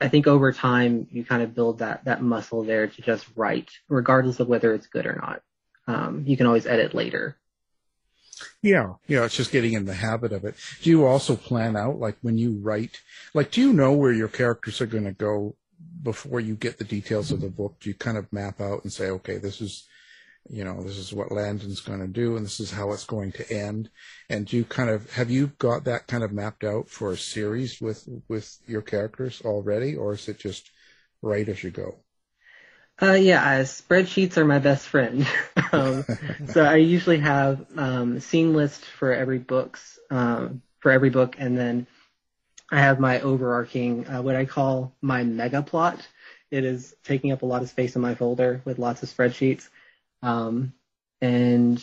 I 0.00 0.08
think 0.08 0.26
over 0.26 0.52
time 0.52 1.06
you 1.12 1.24
kind 1.24 1.42
of 1.42 1.54
build 1.54 1.78
that, 1.78 2.04
that 2.04 2.20
muscle 2.20 2.64
there 2.64 2.88
to 2.88 3.02
just 3.02 3.24
write, 3.36 3.70
regardless 3.88 4.40
of 4.40 4.48
whether 4.48 4.74
it's 4.74 4.88
good 4.88 5.06
or 5.06 5.14
not. 5.14 5.42
Um, 5.86 6.24
you 6.26 6.36
can 6.36 6.46
always 6.46 6.66
edit 6.66 6.94
later. 6.94 7.36
Yeah, 8.60 8.94
yeah, 9.06 9.24
it's 9.24 9.36
just 9.36 9.52
getting 9.52 9.72
in 9.72 9.86
the 9.86 9.94
habit 9.94 10.32
of 10.32 10.44
it. 10.44 10.56
Do 10.82 10.90
you 10.90 11.06
also 11.06 11.36
plan 11.36 11.76
out, 11.76 12.00
like 12.00 12.16
when 12.22 12.36
you 12.36 12.58
write, 12.60 13.00
like 13.34 13.52
do 13.52 13.60
you 13.60 13.72
know 13.72 13.92
where 13.92 14.12
your 14.12 14.28
characters 14.28 14.80
are 14.80 14.86
going 14.86 15.04
to 15.04 15.12
go 15.12 15.54
before 16.02 16.40
you 16.40 16.56
get 16.56 16.78
the 16.78 16.84
details 16.84 17.30
of 17.30 17.40
the 17.40 17.48
book? 17.48 17.76
Do 17.80 17.88
you 17.88 17.94
kind 17.94 18.18
of 18.18 18.30
map 18.32 18.60
out 18.60 18.82
and 18.82 18.92
say, 18.92 19.10
okay, 19.10 19.38
this 19.38 19.60
is 19.60 19.86
you 20.48 20.64
know, 20.64 20.82
this 20.82 20.96
is 20.96 21.12
what 21.12 21.32
Landon's 21.32 21.80
going 21.80 22.00
to 22.00 22.06
do 22.06 22.36
and 22.36 22.44
this 22.44 22.60
is 22.60 22.70
how 22.70 22.92
it's 22.92 23.04
going 23.04 23.32
to 23.32 23.52
end. 23.52 23.90
And 24.28 24.46
do 24.46 24.56
you 24.56 24.64
kind 24.64 24.90
of, 24.90 25.10
have 25.12 25.30
you 25.30 25.48
got 25.58 25.84
that 25.84 26.06
kind 26.06 26.22
of 26.22 26.32
mapped 26.32 26.64
out 26.64 26.88
for 26.88 27.12
a 27.12 27.16
series 27.16 27.80
with, 27.80 28.06
with 28.28 28.56
your 28.66 28.82
characters 28.82 29.42
already, 29.44 29.96
or 29.96 30.14
is 30.14 30.28
it 30.28 30.38
just 30.38 30.70
right 31.22 31.48
as 31.48 31.62
you 31.62 31.70
go? 31.70 31.96
Uh, 33.00 33.12
yeah, 33.12 33.44
uh, 33.44 33.62
spreadsheets 33.62 34.38
are 34.38 34.44
my 34.44 34.58
best 34.58 34.88
friend. 34.88 35.26
um, 35.72 36.04
so 36.48 36.64
I 36.64 36.76
usually 36.76 37.18
have 37.18 37.66
um, 37.76 38.20
scene 38.20 38.54
list 38.54 38.84
for 38.84 39.12
every 39.12 39.38
books 39.38 39.98
um, 40.10 40.62
for 40.80 40.90
every 40.90 41.10
book, 41.10 41.36
and 41.38 41.58
then 41.58 41.86
I 42.70 42.78
have 42.78 42.98
my 42.98 43.20
overarching 43.20 44.08
uh, 44.08 44.22
what 44.22 44.34
I 44.34 44.46
call 44.46 44.94
my 45.02 45.24
mega 45.24 45.62
plot. 45.62 46.06
It 46.50 46.64
is 46.64 46.94
taking 47.04 47.32
up 47.32 47.42
a 47.42 47.46
lot 47.46 47.62
of 47.62 47.68
space 47.68 47.96
in 47.96 48.02
my 48.02 48.14
folder 48.14 48.62
with 48.64 48.78
lots 48.78 49.02
of 49.02 49.10
spreadsheets. 49.10 49.68
Um, 50.22 50.72
and 51.20 51.82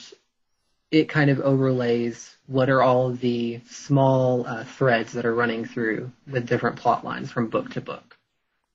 it 0.91 1.09
kind 1.09 1.31
of 1.31 1.39
overlays 1.39 2.35
what 2.45 2.69
are 2.69 2.83
all 2.83 3.11
the 3.11 3.59
small 3.69 4.45
uh, 4.45 4.63
threads 4.63 5.13
that 5.13 5.25
are 5.25 5.33
running 5.33 5.65
through 5.65 6.11
with 6.29 6.47
different 6.47 6.77
plot 6.77 7.03
lines 7.03 7.31
from 7.31 7.49
book 7.49 7.71
to 7.71 7.81
book. 7.81 8.15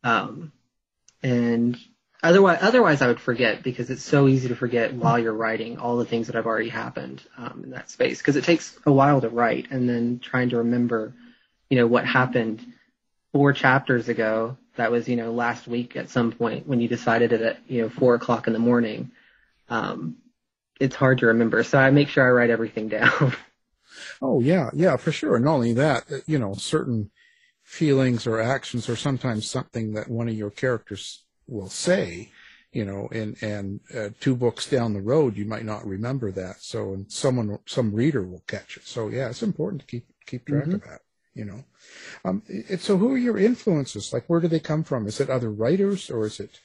Um, 0.03 0.53
and 1.23 1.79
otherwise, 2.21 2.59
otherwise 2.61 3.03
I 3.03 3.07
would 3.07 3.21
forget 3.21 3.63
because 3.63 3.91
it's 3.91 4.03
so 4.03 4.27
easy 4.27 4.49
to 4.49 4.57
forget 4.57 4.95
while 4.95 5.19
you're 5.19 5.33
writing 5.33 5.79
all 5.79 5.97
the 5.97 6.05
things 6.05 6.27
that 6.27 6.35
have 6.35 6.47
already 6.47 6.71
happened 6.71 7.23
um, 7.37 7.61
in 7.63 7.71
that 7.71 7.89
space 7.89 8.19
because 8.19 8.37
it 8.37 8.45
takes 8.45 8.77
a 8.85 8.93
while 8.93 9.21
to 9.21 9.29
write 9.29 9.71
and 9.71 9.89
then 9.89 10.19
trying 10.19 10.51
to 10.51 10.59
remember, 10.59 11.15
you 11.71 11.77
know, 11.77 11.87
what 11.87 12.05
happened 12.05 12.65
four 13.33 13.53
chapters 13.53 14.09
ago. 14.09 14.57
That 14.75 14.91
was, 14.91 15.09
you 15.09 15.17
know, 15.17 15.33
last 15.33 15.69
week 15.69 15.97
at 15.97 16.09
some 16.09 16.33
point 16.33 16.67
when 16.67 16.81
you 16.81 16.89
decided 16.89 17.33
it 17.33 17.43
at, 17.43 17.59
you 17.69 17.83
know, 17.83 17.89
four 17.89 18.15
o'clock 18.15 18.47
in 18.47 18.53
the 18.53 18.59
morning 18.59 19.13
um, 19.69 20.17
it's 20.81 20.97
hard 20.97 21.19
to 21.19 21.27
remember. 21.27 21.63
So 21.63 21.79
I 21.79 21.91
make 21.91 22.09
sure 22.09 22.27
I 22.27 22.31
write 22.31 22.51
everything 22.51 22.89
down. 22.89 23.35
Oh 24.21 24.41
yeah, 24.41 24.71
yeah, 24.75 24.97
for 24.97 25.13
sure. 25.13 25.37
And 25.37 25.45
not 25.45 25.55
only 25.55 25.73
that, 25.75 26.05
uh, 26.11 26.19
you 26.27 26.39
know, 26.39 26.55
certain 26.55 27.11
feelings 27.63 28.27
or 28.27 28.41
actions 28.41 28.89
are 28.89 28.97
sometimes 28.97 29.49
something 29.49 29.93
that 29.93 30.11
one 30.11 30.29
of 30.29 30.35
your 30.35 30.51
characters 30.51 31.25
will 31.47 31.69
say, 31.69 32.31
you 32.73 32.85
know, 32.85 33.09
and 33.13 33.37
and 33.43 33.81
uh, 33.95 34.11
two 34.21 34.35
books 34.37 34.69
down 34.69 34.93
the 34.93 35.01
road 35.01 35.37
you 35.37 35.45
might 35.45 35.65
not 35.65 35.87
remember 35.87 36.31
that. 36.33 36.61
So 36.61 36.93
and 36.93 37.11
someone 37.11 37.59
some 37.67 37.95
reader 37.95 38.23
will 38.23 38.45
catch 38.47 38.77
it. 38.77 38.87
So 38.87 39.09
yeah, 39.09 39.29
it's 39.29 39.43
important 39.43 39.83
to 39.83 39.87
keep 39.87 40.07
keep 40.27 40.47
track 40.47 40.65
mm-hmm. 40.65 40.75
of 40.75 40.83
that. 40.83 41.01
You 41.35 41.45
know, 41.45 41.65
um, 42.25 42.43
so 42.79 42.97
who 42.97 43.13
are 43.13 43.19
your 43.19 43.39
influences? 43.39 44.13
Like, 44.13 44.25
where 44.27 44.41
do 44.41 44.49
they 44.49 44.59
come 44.59 44.83
from? 44.83 45.07
Is 45.07 45.21
it 45.21 45.31
other 45.31 45.53
writers 45.53 46.11
or 46.11 46.27
is 46.27 46.41
it, 46.41 46.59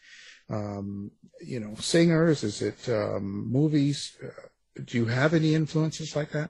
um, 0.54 1.12
you 1.42 1.60
know, 1.60 1.76
singers? 1.76 2.44
Is 2.44 2.62
it 2.62 2.90
um, 2.90 3.52
movies? 3.52 4.18
Uh, 4.24 4.82
do 4.84 4.98
you 4.98 5.06
have 5.06 5.34
any 5.34 5.56
influences 5.56 6.16
like 6.16 6.32
that? 6.32 6.50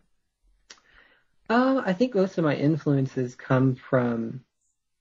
Um, 1.49 1.83
I 1.85 1.93
think 1.93 2.15
most 2.15 2.37
of 2.37 2.43
my 2.43 2.55
influences 2.55 3.35
come 3.35 3.75
from 3.75 4.41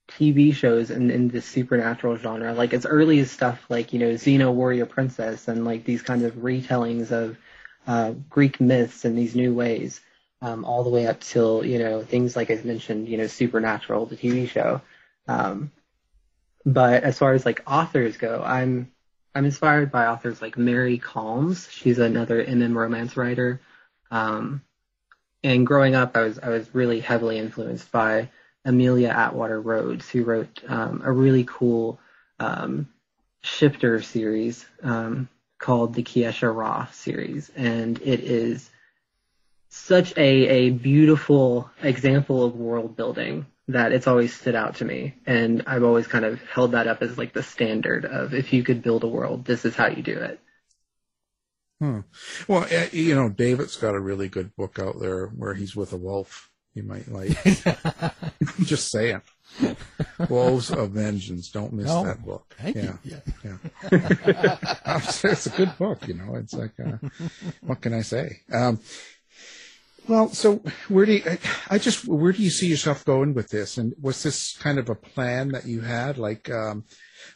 TV 0.09 0.53
shows 0.53 0.91
in, 0.91 1.09
in 1.09 1.29
the 1.29 1.41
supernatural 1.41 2.17
genre. 2.17 2.53
Like 2.53 2.73
as 2.73 2.85
early 2.85 3.19
as 3.19 3.31
stuff 3.31 3.63
like, 3.69 3.93
you 3.93 3.99
know, 3.99 4.11
Xena 4.11 4.53
Warrior 4.53 4.85
Princess 4.85 5.47
and 5.47 5.65
like 5.65 5.85
these 5.85 6.01
kinds 6.01 6.23
of 6.23 6.33
retellings 6.35 7.11
of 7.11 7.37
uh, 7.87 8.11
Greek 8.29 8.59
myths 8.59 9.05
in 9.05 9.15
these 9.15 9.35
new 9.35 9.53
ways, 9.53 10.01
um, 10.41 10.65
all 10.65 10.83
the 10.83 10.89
way 10.89 11.07
up 11.07 11.21
till, 11.21 11.65
you 11.65 11.79
know, 11.79 12.01
things 12.01 12.35
like 12.35 12.51
I 12.51 12.59
mentioned, 12.63 13.07
you 13.07 13.17
know, 13.17 13.27
Supernatural, 13.27 14.05
the 14.05 14.17
TV 14.17 14.47
show. 14.47 14.81
Um, 15.27 15.71
but 16.65 17.03
as 17.03 17.17
far 17.17 17.33
as 17.33 17.45
like 17.45 17.61
authors 17.65 18.17
go, 18.17 18.41
I'm 18.45 18.92
I'm 19.35 19.45
inspired 19.45 19.91
by 19.91 20.07
authors 20.07 20.41
like 20.41 20.57
Mary 20.57 20.99
Calmes. 20.99 21.67
She's 21.71 21.99
another 21.99 22.43
MM 22.43 22.75
romance 22.75 23.17
writer. 23.17 23.61
Um, 24.11 24.61
and 25.43 25.65
growing 25.65 25.95
up, 25.95 26.15
I 26.15 26.21
was 26.21 26.39
I 26.39 26.49
was 26.49 26.73
really 26.73 26.99
heavily 26.99 27.39
influenced 27.39 27.91
by 27.91 28.29
Amelia 28.63 29.09
Atwater 29.09 29.59
Rhodes, 29.59 30.09
who 30.09 30.23
wrote 30.23 30.61
um, 30.67 31.01
a 31.03 31.11
really 31.11 31.43
cool 31.45 31.99
um, 32.39 32.87
shifter 33.41 34.01
series 34.01 34.65
um, 34.83 35.27
called 35.57 35.95
the 35.95 36.03
Kiesha'ra 36.03 36.93
series, 36.93 37.51
and 37.55 37.99
it 38.01 38.21
is 38.21 38.69
such 39.69 40.15
a 40.15 40.47
a 40.47 40.69
beautiful 40.69 41.69
example 41.81 42.45
of 42.45 42.55
world 42.55 42.95
building 42.95 43.47
that 43.67 43.91
it's 43.91 44.07
always 44.07 44.33
stood 44.33 44.55
out 44.55 44.75
to 44.75 44.85
me, 44.85 45.15
and 45.25 45.63
I've 45.67 45.83
always 45.83 46.07
kind 46.07 46.25
of 46.25 46.41
held 46.43 46.71
that 46.71 46.87
up 46.87 47.01
as 47.01 47.17
like 47.17 47.33
the 47.33 47.43
standard 47.43 48.05
of 48.05 48.33
if 48.33 48.53
you 48.53 48.63
could 48.63 48.81
build 48.81 49.03
a 49.03 49.07
world, 49.07 49.45
this 49.45 49.65
is 49.65 49.75
how 49.75 49.87
you 49.87 50.03
do 50.03 50.17
it. 50.17 50.39
Hmm. 51.79 51.99
Well, 52.47 52.65
eh, 52.69 52.89
you 52.91 53.15
know, 53.15 53.29
David's 53.29 53.75
got 53.75 53.95
a 53.95 53.99
really 53.99 54.29
good 54.29 54.55
book 54.55 54.79
out 54.79 54.99
there 54.99 55.27
where 55.27 55.53
he's 55.53 55.75
with 55.75 55.93
a 55.93 55.97
wolf. 55.97 56.49
You 56.73 56.83
might 56.83 57.07
like. 57.07 57.37
Just 58.63 58.89
saying. 58.89 59.21
Wolves 60.29 60.71
of 60.71 60.91
Vengeance. 60.91 61.51
Don't 61.51 61.73
miss 61.73 61.85
no, 61.85 62.03
that 62.03 62.25
book. 62.25 62.55
yeah, 62.63 62.95
you. 63.03 63.17
yeah, 63.43 63.57
yeah. 63.91 64.97
it's 65.23 65.45
a 65.45 65.51
good 65.51 65.77
book. 65.77 66.07
You 66.07 66.15
know, 66.15 66.35
it's 66.35 66.53
like, 66.53 66.71
uh, 66.79 66.97
what 67.61 67.81
can 67.81 67.93
I 67.93 68.01
say? 68.01 68.39
Um, 68.51 68.79
well, 70.07 70.29
so 70.29 70.61
where 70.87 71.05
do 71.05 71.13
you, 71.13 71.37
I 71.69 71.77
just, 71.77 72.07
where 72.07 72.31
do 72.31 72.41
you 72.41 72.49
see 72.49 72.67
yourself 72.67 73.05
going 73.05 73.33
with 73.33 73.49
this? 73.49 73.77
And 73.77 73.93
was 74.01 74.23
this 74.23 74.57
kind 74.57 74.77
of 74.77 74.89
a 74.89 74.95
plan 74.95 75.49
that 75.49 75.65
you 75.65 75.81
had? 75.81 76.17
Like, 76.17 76.49
um, 76.49 76.85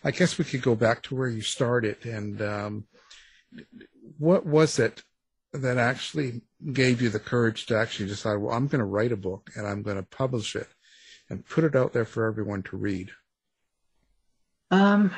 I 0.04 0.12
guess 0.12 0.38
we 0.38 0.46
could 0.46 0.62
go 0.62 0.76
back 0.76 1.04
to 1.04 1.16
where 1.16 1.30
you 1.30 1.42
started 1.42 2.06
and, 2.06 2.42
um, 2.42 2.86
what 4.18 4.46
was 4.46 4.80
it 4.80 5.04
that 5.54 5.78
actually 5.78 6.42
gave 6.74 7.02
you 7.02 7.10
the 7.10 7.20
courage 7.20 7.66
to 7.68 7.78
actually 7.78 8.08
decide, 8.08 8.38
well, 8.38 8.54
I'm 8.54 8.68
going 8.68 8.80
to 8.80 8.86
write 8.86 9.12
a 9.12 9.18
book 9.18 9.50
and 9.56 9.68
I'm 9.68 9.82
going 9.82 9.98
to 9.98 10.04
publish 10.04 10.56
it 10.56 10.68
and 11.30 11.46
put 11.46 11.64
it 11.64 11.76
out 11.76 11.94
there 11.94 12.06
for 12.06 12.26
everyone 12.26 12.64
to 12.64 12.78
read? 12.78 13.12
Um, 14.72 15.12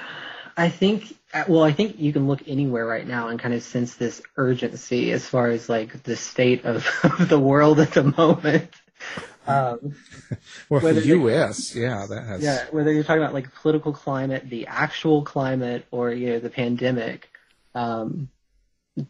I 0.56 0.70
think, 0.70 1.16
well, 1.48 1.64
I 1.64 1.72
think 1.72 2.00
you 2.00 2.14
can 2.14 2.28
look 2.28 2.42
anywhere 2.48 2.86
right 2.86 3.08
now 3.08 3.28
and 3.30 3.40
kind 3.40 3.54
of 3.54 3.64
sense 3.64 3.96
this 3.96 4.22
urgency 4.38 5.12
as 5.12 5.26
far 5.26 5.48
as 5.48 5.70
like 5.70 6.04
the 6.04 6.16
state 6.16 6.66
of, 6.66 6.88
of 7.04 7.30
the 7.30 7.40
world 7.40 7.80
at 7.80 7.92
the 7.92 8.04
moment. 8.04 8.74
Um, 9.48 9.96
well, 10.70 10.82
the 10.82 11.06
U.S., 11.08 11.76
yeah, 11.76 12.06
that 12.08 12.24
has. 12.24 12.44
Yeah, 12.44 12.66
whether 12.72 12.92
you're 12.92 13.04
talking 13.04 13.22
about 13.22 13.34
like 13.34 13.54
political 13.56 13.94
climate, 13.94 14.50
the 14.50 14.68
actual 14.68 15.24
climate, 15.24 15.86
or 15.92 16.12
you 16.12 16.30
know 16.30 16.40
the 16.40 16.50
pandemic, 16.50 17.30
um, 17.74 18.30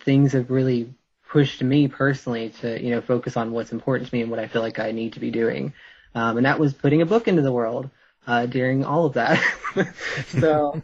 things 0.01 0.33
have 0.33 0.49
really 0.49 0.93
pushed 1.29 1.61
me 1.61 1.87
personally 1.87 2.49
to 2.61 2.81
you 2.81 2.91
know 2.91 3.01
focus 3.01 3.35
on 3.35 3.51
what's 3.51 3.73
important 3.73 4.09
to 4.09 4.15
me 4.15 4.21
and 4.21 4.31
what 4.31 4.39
I 4.39 4.47
feel 4.47 4.61
like 4.61 4.79
I 4.79 4.91
need 4.91 5.13
to 5.13 5.19
be 5.19 5.31
doing, 5.31 5.73
um, 6.15 6.37
and 6.37 6.45
that 6.45 6.59
was 6.59 6.73
putting 6.73 7.01
a 7.01 7.05
book 7.05 7.27
into 7.27 7.41
the 7.41 7.51
world 7.51 7.89
uh, 8.25 8.45
during 8.45 8.85
all 8.85 9.05
of 9.05 9.13
that. 9.13 9.43
so, 10.27 10.81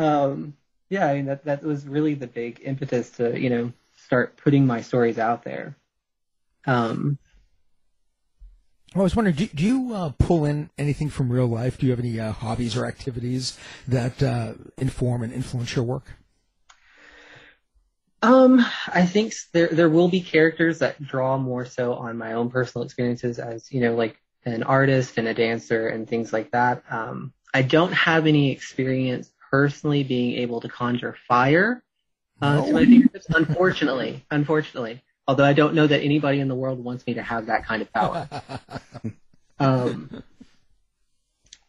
um, 0.00 0.54
yeah, 0.88 1.06
I 1.06 1.14
mean 1.14 1.26
that 1.26 1.44
that 1.44 1.62
was 1.62 1.86
really 1.86 2.14
the 2.14 2.26
big 2.26 2.60
impetus 2.64 3.10
to 3.12 3.38
you 3.38 3.50
know 3.50 3.72
start 3.96 4.36
putting 4.36 4.66
my 4.66 4.80
stories 4.80 5.18
out 5.18 5.44
there. 5.44 5.76
Um, 6.66 7.18
I 8.94 8.98
was 8.98 9.14
wondering, 9.14 9.36
do, 9.36 9.46
do 9.46 9.64
you 9.64 9.94
uh, 9.94 10.12
pull 10.18 10.44
in 10.44 10.68
anything 10.76 11.10
from 11.10 11.30
real 11.30 11.46
life? 11.46 11.78
Do 11.78 11.86
you 11.86 11.92
have 11.92 12.00
any 12.00 12.18
uh, 12.18 12.32
hobbies 12.32 12.76
or 12.76 12.86
activities 12.86 13.56
that 13.86 14.20
uh, 14.20 14.54
inform 14.78 15.22
and 15.22 15.32
influence 15.32 15.76
your 15.76 15.84
work? 15.84 16.16
Um, 18.22 18.64
I 18.88 19.06
think 19.06 19.32
there 19.52 19.68
there 19.68 19.88
will 19.88 20.08
be 20.08 20.20
characters 20.20 20.80
that 20.80 21.00
draw 21.02 21.38
more 21.38 21.64
so 21.64 21.94
on 21.94 22.18
my 22.18 22.32
own 22.32 22.50
personal 22.50 22.84
experiences 22.84 23.38
as 23.38 23.70
you 23.72 23.80
know, 23.80 23.94
like 23.94 24.20
an 24.44 24.62
artist 24.62 25.18
and 25.18 25.28
a 25.28 25.34
dancer 25.34 25.88
and 25.88 26.08
things 26.08 26.32
like 26.32 26.50
that. 26.50 26.82
Um, 26.90 27.32
I 27.54 27.62
don't 27.62 27.92
have 27.92 28.26
any 28.26 28.50
experience 28.50 29.30
personally 29.50 30.02
being 30.02 30.38
able 30.38 30.60
to 30.60 30.68
conjure 30.68 31.16
fire 31.28 31.82
uh, 32.42 32.64
to 32.64 32.72
my 32.72 32.84
fingertips, 32.84 33.26
unfortunately. 33.30 34.24
Unfortunately, 34.30 35.02
although 35.26 35.44
I 35.44 35.52
don't 35.52 35.74
know 35.74 35.86
that 35.86 36.00
anybody 36.00 36.40
in 36.40 36.48
the 36.48 36.54
world 36.54 36.82
wants 36.82 37.06
me 37.06 37.14
to 37.14 37.22
have 37.22 37.46
that 37.46 37.66
kind 37.66 37.82
of 37.82 37.92
power. 37.92 38.28
um, 39.58 40.22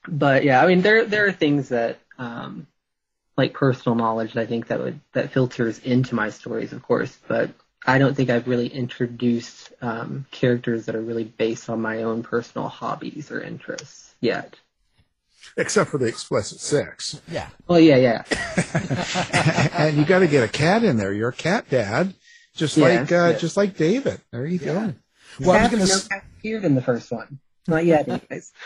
but 0.07 0.43
yeah, 0.43 0.63
I 0.63 0.67
mean, 0.67 0.81
there 0.81 1.05
there 1.05 1.27
are 1.27 1.31
things 1.31 1.69
that 1.69 1.99
um, 2.17 2.67
like 3.37 3.53
personal 3.53 3.95
knowledge 3.95 4.33
that 4.33 4.41
I 4.41 4.45
think 4.45 4.67
that 4.67 4.79
would 4.79 4.99
that 5.13 5.31
filters 5.31 5.79
into 5.79 6.15
my 6.15 6.29
stories, 6.29 6.73
of 6.73 6.81
course. 6.83 7.17
But 7.27 7.51
I 7.85 7.97
don't 7.97 8.15
think 8.15 8.29
I've 8.29 8.47
really 8.47 8.67
introduced 8.67 9.73
um, 9.81 10.25
characters 10.31 10.85
that 10.85 10.95
are 10.95 11.01
really 11.01 11.23
based 11.23 11.69
on 11.69 11.81
my 11.81 12.03
own 12.03 12.23
personal 12.23 12.67
hobbies 12.67 13.31
or 13.31 13.41
interests 13.41 14.13
yet. 14.21 14.55
Except 15.57 15.89
for 15.89 15.97
the 15.97 16.05
explicit 16.05 16.59
sex. 16.59 17.21
Yeah. 17.29 17.49
Well, 17.67 17.79
yeah, 17.79 17.97
yeah. 17.97 18.23
and 19.73 19.97
you 19.97 20.05
got 20.05 20.19
to 20.19 20.27
get 20.27 20.43
a 20.43 20.47
cat 20.47 20.83
in 20.83 20.97
there. 20.97 21.11
You're 21.13 21.29
a 21.29 21.33
cat 21.33 21.69
dad, 21.69 22.13
just 22.55 22.77
like 22.77 23.11
uh, 23.11 23.33
just 23.33 23.57
like 23.57 23.75
David. 23.75 24.21
There 24.31 24.45
you 24.45 24.59
yeah. 24.59 24.65
go. 24.65 24.93
Well, 25.39 25.51
I 25.51 25.63
was 25.63 25.71
going 25.71 25.85
to 25.85 25.93
no 25.93 25.99
cat 26.09 26.23
appeared 26.37 26.65
in 26.65 26.75
the 26.75 26.81
first 26.81 27.11
one. 27.11 27.39
Not 27.67 27.85
yet, 27.85 28.07
anyways. 28.07 28.53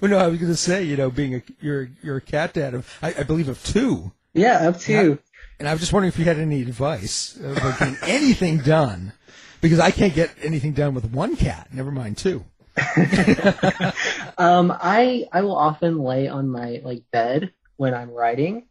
Well, 0.00 0.10
no, 0.10 0.18
I 0.18 0.26
was 0.28 0.40
going 0.40 0.50
to 0.50 0.56
say, 0.56 0.82
you 0.82 0.96
know, 0.96 1.10
being 1.10 1.34
a 1.36 1.42
you're 1.60 1.88
you're 2.02 2.16
a 2.16 2.20
cat 2.20 2.54
dad 2.54 2.72
of 2.74 2.90
I, 3.02 3.14
I 3.18 3.22
believe 3.22 3.48
of 3.48 3.62
two. 3.62 4.12
Yeah, 4.32 4.66
of 4.66 4.80
two. 4.80 4.94
And 4.98 5.12
I, 5.12 5.18
and 5.60 5.68
I 5.68 5.72
was 5.72 5.80
just 5.80 5.92
wondering 5.92 6.08
if 6.08 6.18
you 6.18 6.24
had 6.24 6.38
any 6.38 6.62
advice 6.62 7.38
about 7.38 7.78
getting 7.78 7.96
anything 8.02 8.58
done, 8.58 9.12
because 9.60 9.78
I 9.78 9.90
can't 9.90 10.14
get 10.14 10.30
anything 10.42 10.72
done 10.72 10.94
with 10.94 11.04
one 11.12 11.36
cat. 11.36 11.68
Never 11.70 11.90
mind 11.92 12.16
two. 12.16 12.44
Um, 14.38 14.72
I 14.72 15.26
I 15.32 15.42
will 15.42 15.56
often 15.56 15.98
lay 15.98 16.28
on 16.28 16.48
my 16.48 16.80
like 16.84 17.04
bed 17.12 17.52
when 17.76 17.94
I'm 17.94 18.10
writing, 18.10 18.66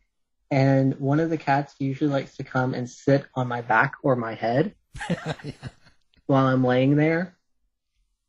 and 0.52 1.00
one 1.00 1.20
of 1.20 1.30
the 1.30 1.38
cats 1.38 1.76
usually 1.80 2.10
likes 2.10 2.38
to 2.38 2.44
come 2.44 2.74
and 2.74 2.90
sit 2.90 3.26
on 3.36 3.48
my 3.48 3.62
back 3.62 3.94
or 4.04 4.16
my 4.16 4.36
head 4.36 4.76
yeah. 5.10 5.34
while 6.26 6.48
I'm 6.48 6.64
laying 6.64 6.96
there. 6.96 7.36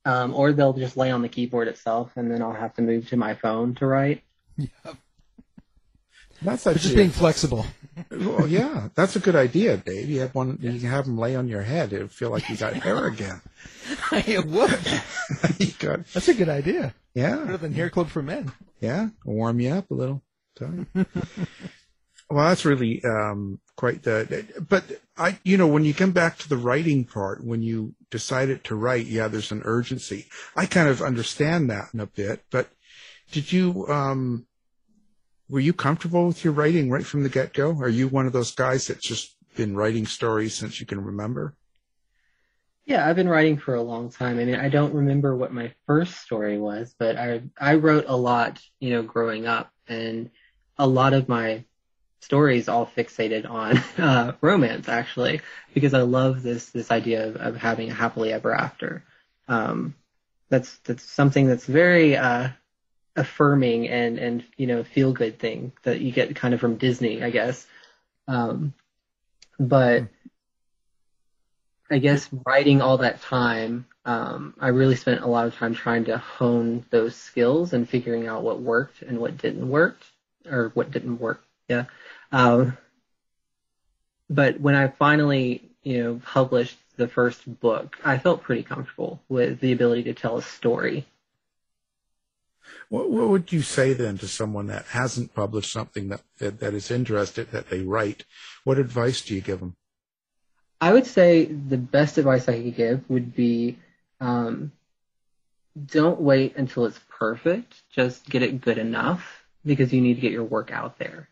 Um, 0.07 0.35
or 0.35 0.53
they'll 0.53 0.75
just 0.75 0.99
lay 0.99 1.11
on 1.11 1.23
the 1.23 1.31
keyboard 1.31 1.67
itself, 1.67 2.13
and 2.17 2.31
then 2.31 2.43
I'll 2.43 2.53
have 2.53 2.75
to 2.75 2.83
move 2.83 3.09
to 3.09 3.17
my 3.17 3.35
phone 3.35 3.75
to 3.77 3.87
write. 3.87 4.23
Yep. 4.59 4.97
That's 6.45 6.67
actually 6.67 6.83
just 6.83 6.97
being 6.97 7.11
flexible. 7.11 7.67
Well, 8.11 8.47
yeah, 8.47 8.89
that's 8.95 9.17
a 9.17 9.21
good 9.21 9.37
idea, 9.37 9.77
Dave. 9.77 10.09
You 10.11 10.21
have 10.21 10.35
one. 10.35 10.59
You 10.61 10.79
can 10.79 10.91
have 10.91 11.07
them 11.07 11.17
lay 11.17 11.37
on 11.37 11.49
your 11.49 11.63
head. 11.63 11.93
It 11.93 12.01
would 12.01 12.11
feel 12.11 12.31
like 12.31 12.49
you 12.49 12.57
got 12.57 12.75
hair 12.75 13.07
again. 13.07 13.41
it 14.13 14.45
would. 14.45 14.79
you 15.59 15.73
got, 15.79 16.07
that's 16.09 16.29
a 16.29 16.35
good 16.35 16.49
idea. 16.49 16.95
Yeah, 17.15 17.37
better 17.37 17.57
than 17.57 17.73
hair 17.73 17.91
club 17.91 18.09
for 18.09 18.23
men. 18.23 18.53
Yeah, 18.81 19.09
warm 19.25 19.61
you 19.61 19.71
up 19.71 19.91
a 19.91 19.95
little. 19.95 20.23
well, 20.61 21.05
that's 22.31 22.65
really 22.65 23.03
um, 23.05 23.61
quite 23.77 24.03
the. 24.03 24.47
But 24.69 24.85
I, 25.17 25.39
you 25.45 25.57
know, 25.57 25.67
when 25.67 25.85
you 25.85 25.95
come 25.95 26.13
back 26.13 26.39
to 26.39 26.49
the 26.49 26.57
writing 26.57 27.05
part, 27.05 27.45
when 27.45 27.63
you 27.63 27.95
decided 28.11 28.65
to 28.65 28.75
write, 28.75 29.07
yeah, 29.07 29.29
there's 29.29 29.53
an 29.53 29.63
urgency. 29.65 30.27
I 30.57 30.67
kind 30.67 30.89
of 30.89 31.03
understand 31.03 31.71
that 31.71 31.89
in 31.95 32.01
a 32.01 32.07
bit, 32.07 32.45
but 32.51 32.69
did 33.31 33.53
you, 33.53 33.87
um, 33.89 34.47
were 35.55 35.61
you 35.61 35.73
comfortable 35.73 36.27
with 36.27 36.43
your 36.43 36.53
writing 36.53 36.91
right 36.91 37.07
from 37.07 37.23
the 37.23 37.29
get 37.29 37.53
go? 37.53 37.71
Are 37.79 37.89
you 37.89 38.09
one 38.09 38.27
of 38.27 38.33
those 38.33 38.51
guys 38.51 38.89
that's 38.89 39.07
just 39.07 39.37
been 39.55 39.77
writing 39.77 40.05
stories 40.05 40.53
since 40.53 40.81
you 40.81 40.85
can 40.85 41.01
remember? 41.01 41.55
Yeah, 42.87 43.09
I've 43.09 43.15
been 43.15 43.29
writing 43.29 43.59
for 43.59 43.77
a 43.77 43.81
long 43.81 44.11
time. 44.11 44.41
I 44.41 44.45
mean, 44.47 44.57
I 44.57 44.69
don't 44.69 44.93
remember 44.93 45.37
what 45.37 45.53
my 45.53 45.73
first 45.87 46.17
story 46.17 46.59
was, 46.59 46.93
but 46.99 47.17
I 47.17 47.43
I 47.57 47.77
wrote 47.77 48.07
a 48.09 48.17
lot, 48.17 48.61
you 48.81 48.91
know, 48.91 49.03
growing 49.03 49.47
up, 49.47 49.71
and 49.87 50.29
a 50.77 50.89
lot 50.89 51.13
of 51.13 51.29
my 51.29 51.65
stories 52.19 52.69
all 52.69 52.85
fixated 52.85 53.49
on 53.49 53.77
uh, 54.05 54.33
romance, 54.41 54.89
actually, 54.89 55.41
because 55.73 55.95
I 55.95 56.03
love 56.03 56.43
this 56.43 56.71
this 56.71 56.91
idea 56.91 57.29
of, 57.29 57.37
of 57.37 57.57
having 57.57 57.93
a 57.93 57.95
happily 57.95 58.33
ever 58.33 58.53
after. 58.53 59.05
Um, 59.47 59.95
that's 60.49 60.79
that's 60.79 61.05
something 61.05 61.47
that's 61.47 61.67
very 61.67 62.17
uh, 62.17 62.49
affirming 63.17 63.89
and 63.89 64.19
and 64.19 64.45
you 64.57 64.67
know 64.67 64.83
feel 64.83 65.13
good 65.13 65.39
thing 65.39 65.73
that 65.83 66.01
you 66.01 66.13
get 66.13 66.35
kind 66.37 66.55
of 66.55 66.61
from 66.61 66.77
Disney, 66.77 67.23
I 67.23 67.31
guess. 67.31 67.67
Um, 68.27 68.75
but 69.59 70.05
I 71.91 71.99
guess 71.99 72.29
writing 72.47 72.81
all 72.81 72.99
that 72.99 73.21
time, 73.23 73.87
um, 74.05 74.55
I 74.59 74.69
really 74.69 74.97
spent 74.97 75.23
a 75.23 75.27
lot 75.27 75.47
of 75.47 75.55
time 75.55 75.75
trying 75.75 76.07
to 76.07 76.19
hone 76.19 76.85
those 76.91 77.15
skills 77.15 77.73
and 77.73 77.89
figuring 77.89 78.27
out 78.27 78.43
what 78.43 78.61
worked 78.61 79.03
and 79.03 79.19
what 79.19 79.39
didn't 79.39 79.69
work, 79.69 79.99
or 80.51 80.71
what 80.75 80.91
didn't 80.91 81.21
work. 81.21 81.43
Yeah. 81.69 81.85
Um, 82.33 82.77
but 84.29 84.61
when 84.61 84.75
I 84.75 84.89
finally, 84.89 85.71
you 85.83 86.03
know, 86.03 86.21
published 86.25 86.79
the 86.97 87.09
first 87.09 87.61
book, 87.61 87.99
I 88.05 88.19
felt 88.19 88.43
pretty 88.43 88.63
comfortable 88.63 89.21
with 89.29 89.61
the 89.61 89.73
ability 89.73 90.05
to 90.05 90.15
tell 90.15 90.39
a 90.39 90.43
story. 90.43 91.07
What, 92.89 93.11
what 93.11 93.29
would 93.29 93.53
you 93.53 93.63
say 93.63 93.93
then 93.93 94.19
to 94.19 94.29
someone 94.29 94.67
that 94.69 94.87
hasn't 94.87 95.35
published 95.35 95.73
something 95.73 96.09
that, 96.09 96.23
that, 96.39 96.61
that 96.61 96.75
is 96.75 96.91
interested 96.91 97.51
that 97.51 97.71
they 97.71 97.81
write? 97.81 98.25
What 98.65 98.79
advice 98.79 99.21
do 99.23 99.35
you 99.35 99.41
give 99.41 99.61
them? 99.61 99.77
I 100.81 100.93
would 100.93 101.07
say 101.07 101.47
the 101.47 101.79
best 101.79 102.19
advice 102.19 102.49
I 102.49 102.63
could 102.63 102.77
give 102.77 103.09
would 103.09 103.35
be 103.35 103.79
um, 104.21 104.73
don't 105.87 106.21
wait 106.21 106.57
until 106.57 106.87
it's 106.87 107.01
perfect. 107.09 107.83
Just 107.91 108.29
get 108.29 108.43
it 108.43 108.61
good 108.61 108.79
enough 108.79 109.45
because 109.65 109.93
you 109.93 110.01
need 110.01 110.15
to 110.15 110.21
get 110.21 110.33
your 110.33 110.45
work 110.45 110.71
out 110.71 110.99
there. 110.99 111.29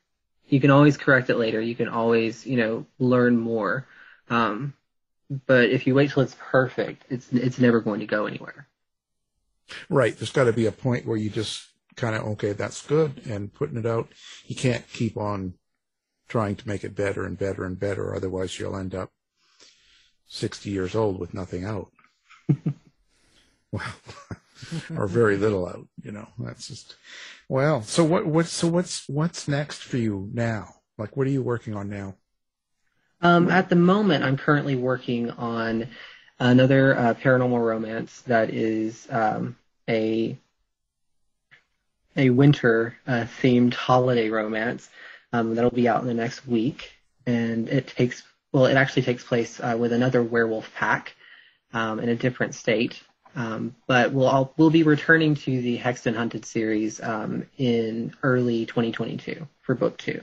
You 0.48 0.60
can 0.60 0.70
always 0.70 0.96
correct 0.96 1.30
it 1.30 1.36
later. 1.36 1.60
You 1.60 1.74
can 1.74 1.88
always, 1.88 2.46
you 2.46 2.56
know, 2.56 2.86
learn 2.98 3.36
more. 3.36 3.86
Um, 4.28 4.74
but 5.46 5.70
if 5.70 5.86
you 5.86 5.94
wait 5.94 6.10
till 6.10 6.22
it's 6.22 6.36
perfect, 6.38 7.04
it's 7.08 7.32
it's 7.32 7.58
never 7.58 7.80
going 7.80 8.00
to 8.00 8.06
go 8.06 8.26
anywhere. 8.26 8.66
Right. 9.88 10.16
There's 10.16 10.32
got 10.32 10.44
to 10.44 10.52
be 10.52 10.66
a 10.66 10.72
point 10.72 11.06
where 11.06 11.16
you 11.16 11.30
just 11.30 11.66
kind 11.96 12.16
of 12.16 12.22
okay, 12.22 12.52
that's 12.52 12.86
good, 12.86 13.22
and 13.26 13.52
putting 13.52 13.76
it 13.76 13.86
out. 13.86 14.08
You 14.46 14.56
can't 14.56 14.86
keep 14.92 15.16
on 15.16 15.54
trying 16.28 16.56
to 16.56 16.68
make 16.68 16.82
it 16.82 16.96
better 16.96 17.24
and 17.24 17.38
better 17.38 17.64
and 17.64 17.78
better, 17.78 18.14
otherwise 18.14 18.58
you'll 18.58 18.76
end 18.76 18.94
up 18.94 19.10
60 20.28 20.70
years 20.70 20.94
old 20.94 21.18
with 21.18 21.34
nothing 21.34 21.64
out. 21.64 21.90
well, 23.70 23.92
or 24.96 25.06
very 25.06 25.36
little 25.36 25.66
out, 25.66 25.86
you 26.02 26.12
know. 26.12 26.28
That's 26.38 26.68
just 26.68 26.96
well, 27.48 27.82
so 27.82 28.02
what 28.04 28.26
what 28.26 28.46
so 28.46 28.68
what's 28.68 29.08
what's 29.08 29.46
next 29.46 29.82
for 29.82 29.98
you 29.98 30.30
now? 30.32 30.76
Like 30.96 31.16
what 31.16 31.26
are 31.26 31.30
you 31.30 31.42
working 31.42 31.74
on 31.74 31.90
now? 31.90 32.14
Um, 33.20 33.50
at 33.50 33.68
the 33.68 33.76
moment, 33.76 34.24
I'm 34.24 34.36
currently 34.36 34.74
working 34.74 35.30
on 35.30 35.88
another 36.38 36.96
uh, 36.96 37.14
paranormal 37.14 37.64
romance 37.64 38.22
that 38.22 38.50
is 38.50 39.06
um, 39.10 39.56
a 39.88 40.38
a 42.16 42.30
winter 42.30 42.96
uh, 43.06 43.26
themed 43.40 43.74
holiday 43.74 44.28
romance 44.28 44.88
um, 45.32 45.54
that'll 45.54 45.70
be 45.70 45.88
out 45.88 46.02
in 46.02 46.06
the 46.06 46.14
next 46.14 46.46
week, 46.46 46.92
and 47.26 47.68
it 47.68 47.88
takes 47.88 48.22
well, 48.52 48.66
it 48.66 48.76
actually 48.76 49.02
takes 49.02 49.24
place 49.24 49.60
uh, 49.60 49.76
with 49.78 49.92
another 49.92 50.22
werewolf 50.22 50.72
pack 50.74 51.14
um, 51.72 52.00
in 52.00 52.08
a 52.08 52.14
different 52.14 52.54
state. 52.54 53.02
Um, 53.34 53.74
but 53.86 54.12
we'll 54.12 54.26
all, 54.26 54.52
we'll 54.58 54.70
be 54.70 54.82
returning 54.82 55.34
to 55.36 55.62
the 55.62 55.78
Hexed 55.78 56.04
and 56.04 56.16
Hunted 56.16 56.44
series 56.44 57.00
um, 57.02 57.46
in 57.56 58.14
early 58.22 58.66
2022 58.66 59.48
for 59.62 59.74
book 59.74 59.96
two. 59.96 60.22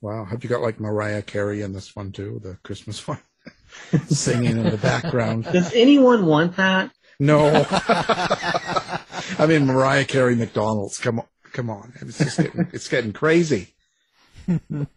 Wow, 0.00 0.24
have 0.24 0.44
you 0.44 0.48
got 0.48 0.62
like 0.62 0.78
Mariah 0.78 1.22
Carey 1.22 1.62
in 1.62 1.72
this 1.72 1.94
one 1.94 2.12
too, 2.12 2.40
the 2.42 2.56
Christmas 2.62 3.06
one, 3.08 3.20
singing 4.06 4.58
in 4.58 4.70
the 4.70 4.78
background? 4.78 5.44
Does 5.44 5.72
anyone 5.74 6.24
want 6.24 6.56
that? 6.56 6.92
No. 7.20 7.66
I 9.38 9.46
mean 9.46 9.66
Mariah 9.66 10.06
Carey 10.06 10.34
McDonald's. 10.34 10.98
Come 10.98 11.20
on, 11.20 11.26
come 11.52 11.70
on. 11.70 11.92
It's 12.00 12.18
just 12.18 12.38
getting, 12.38 12.68
it's 12.72 12.88
getting 12.88 13.12
crazy. 13.12 13.74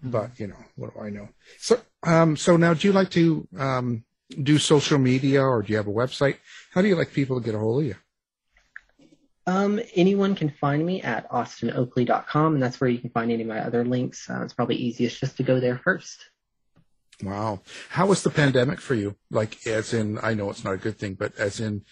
but 0.02 0.32
you 0.40 0.48
know, 0.48 0.58
what 0.76 0.94
do 0.94 1.02
I 1.02 1.10
know? 1.10 1.30
So, 1.60 1.80
um, 2.04 2.36
so 2.38 2.58
now, 2.58 2.74
do 2.74 2.88
you 2.88 2.94
like 2.94 3.12
to 3.12 3.48
um, 3.58 4.04
do 4.42 4.58
social 4.58 4.98
media, 4.98 5.44
or 5.44 5.62
do 5.62 5.72
you 5.72 5.78
have 5.78 5.88
a 5.88 5.92
website? 5.92 6.38
How 6.72 6.82
do 6.82 6.88
you 6.88 6.96
like 6.96 7.14
people 7.14 7.40
to 7.40 7.46
get 7.46 7.54
a 7.54 7.60
hold 7.60 7.82
of 7.82 7.88
you? 7.88 7.96
Um, 9.46 9.82
anyone 9.94 10.36
can 10.36 10.50
find 10.50 10.86
me 10.86 11.02
at 11.02 11.30
austinoakley.com, 11.30 12.54
and 12.54 12.64
that's 12.64 12.80
where 12.80 12.90
you 12.90 13.00
can 13.00 13.10
find 13.10 13.32
any 13.32 13.44
of 13.44 13.50
my 13.50 13.60
other 13.60 13.84
links. 13.84 14.30
Uh, 14.30 14.42
it's 14.44 14.54
probably 14.54 14.78
easiest 14.78 15.20
just 15.20 15.38
to 15.38 15.44
go 15.44 15.60
there 15.60 15.78
first. 15.78 16.30
Wow. 17.22 17.62
How 17.90 18.08
was 18.08 18.24
the 18.24 18.30
pandemic 18.30 18.80
for 18.80 18.96
you? 18.96 19.16
Like, 19.30 19.68
as 19.68 19.94
in, 19.94 20.18
I 20.24 20.34
know 20.34 20.50
it's 20.50 20.64
not 20.64 20.74
a 20.74 20.78
good 20.78 20.98
thing, 20.98 21.16
but 21.16 21.36
as 21.38 21.60
in, 21.60 21.84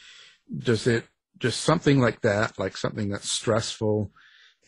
does 0.57 0.87
it, 0.87 1.05
just 1.39 1.61
something 1.61 1.99
like 1.99 2.21
that, 2.21 2.59
like 2.59 2.77
something 2.77 3.09
that's 3.09 3.29
stressful 3.29 4.11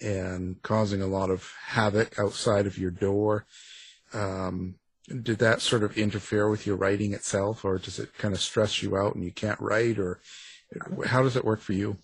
and 0.01 0.61
causing 0.63 1.01
a 1.01 1.07
lot 1.07 1.29
of 1.29 1.51
havoc 1.67 2.17
outside 2.19 2.65
of 2.65 2.77
your 2.77 2.91
door, 2.91 3.45
um, 4.13 4.75
did 5.07 5.39
that 5.39 5.61
sort 5.61 5.83
of 5.83 5.97
interfere 5.97 6.49
with 6.49 6.65
your 6.65 6.75
writing 6.75 7.13
itself, 7.13 7.65
or 7.65 7.77
does 7.77 7.99
it 7.99 8.17
kind 8.17 8.33
of 8.33 8.39
stress 8.39 8.81
you 8.81 8.97
out 8.97 9.15
and 9.15 9.23
you 9.23 9.31
can't 9.31 9.59
write, 9.59 9.99
or 9.99 10.19
how 11.05 11.21
does 11.21 11.35
it 11.35 11.45
work 11.45 11.59
for 11.59 11.73
you? 11.73 11.97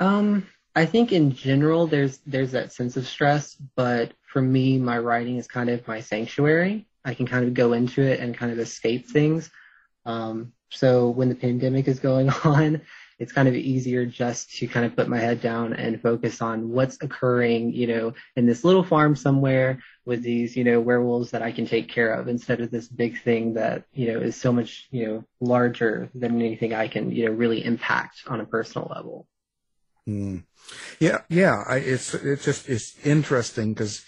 Um, 0.00 0.46
I 0.74 0.86
think 0.86 1.12
in 1.12 1.32
general 1.34 1.86
there's 1.86 2.18
there's 2.26 2.52
that 2.52 2.72
sense 2.72 2.96
of 2.96 3.06
stress, 3.06 3.54
but 3.76 4.12
for 4.26 4.42
me, 4.42 4.78
my 4.78 4.98
writing 4.98 5.36
is 5.36 5.46
kind 5.46 5.68
of 5.68 5.86
my 5.86 6.00
sanctuary. 6.00 6.86
I 7.04 7.14
can 7.14 7.26
kind 7.26 7.44
of 7.44 7.54
go 7.54 7.72
into 7.72 8.02
it 8.02 8.20
and 8.20 8.36
kind 8.36 8.52
of 8.52 8.58
escape 8.58 9.08
things. 9.08 9.50
Um, 10.04 10.52
so 10.70 11.10
when 11.10 11.28
the 11.28 11.34
pandemic 11.34 11.88
is 11.88 12.00
going 12.00 12.30
on, 12.44 12.80
it's 13.20 13.32
kind 13.32 13.48
of 13.48 13.54
easier 13.54 14.06
just 14.06 14.50
to 14.56 14.66
kind 14.66 14.86
of 14.86 14.96
put 14.96 15.06
my 15.06 15.18
head 15.18 15.42
down 15.42 15.74
and 15.74 16.00
focus 16.00 16.40
on 16.40 16.70
what's 16.70 16.96
occurring, 17.02 17.70
you 17.70 17.86
know, 17.86 18.14
in 18.34 18.46
this 18.46 18.64
little 18.64 18.82
farm 18.82 19.14
somewhere 19.14 19.78
with 20.06 20.22
these, 20.22 20.56
you 20.56 20.64
know, 20.64 20.80
werewolves 20.80 21.32
that 21.32 21.42
I 21.42 21.52
can 21.52 21.66
take 21.66 21.90
care 21.90 22.14
of 22.14 22.28
instead 22.28 22.62
of 22.62 22.70
this 22.70 22.88
big 22.88 23.22
thing 23.22 23.54
that, 23.54 23.84
you 23.92 24.10
know, 24.10 24.20
is 24.20 24.36
so 24.36 24.52
much, 24.52 24.88
you 24.90 25.06
know, 25.06 25.24
larger 25.38 26.08
than 26.14 26.40
anything 26.40 26.72
I 26.72 26.88
can, 26.88 27.12
you 27.12 27.26
know, 27.26 27.32
really 27.32 27.62
impact 27.62 28.22
on 28.26 28.40
a 28.40 28.46
personal 28.46 28.90
level. 28.94 29.26
Mm. 30.08 30.44
Yeah, 30.98 31.18
yeah. 31.28 31.62
I, 31.68 31.76
it's 31.76 32.14
it's 32.14 32.44
just 32.44 32.70
it's 32.70 32.96
interesting 33.04 33.74
because 33.74 34.02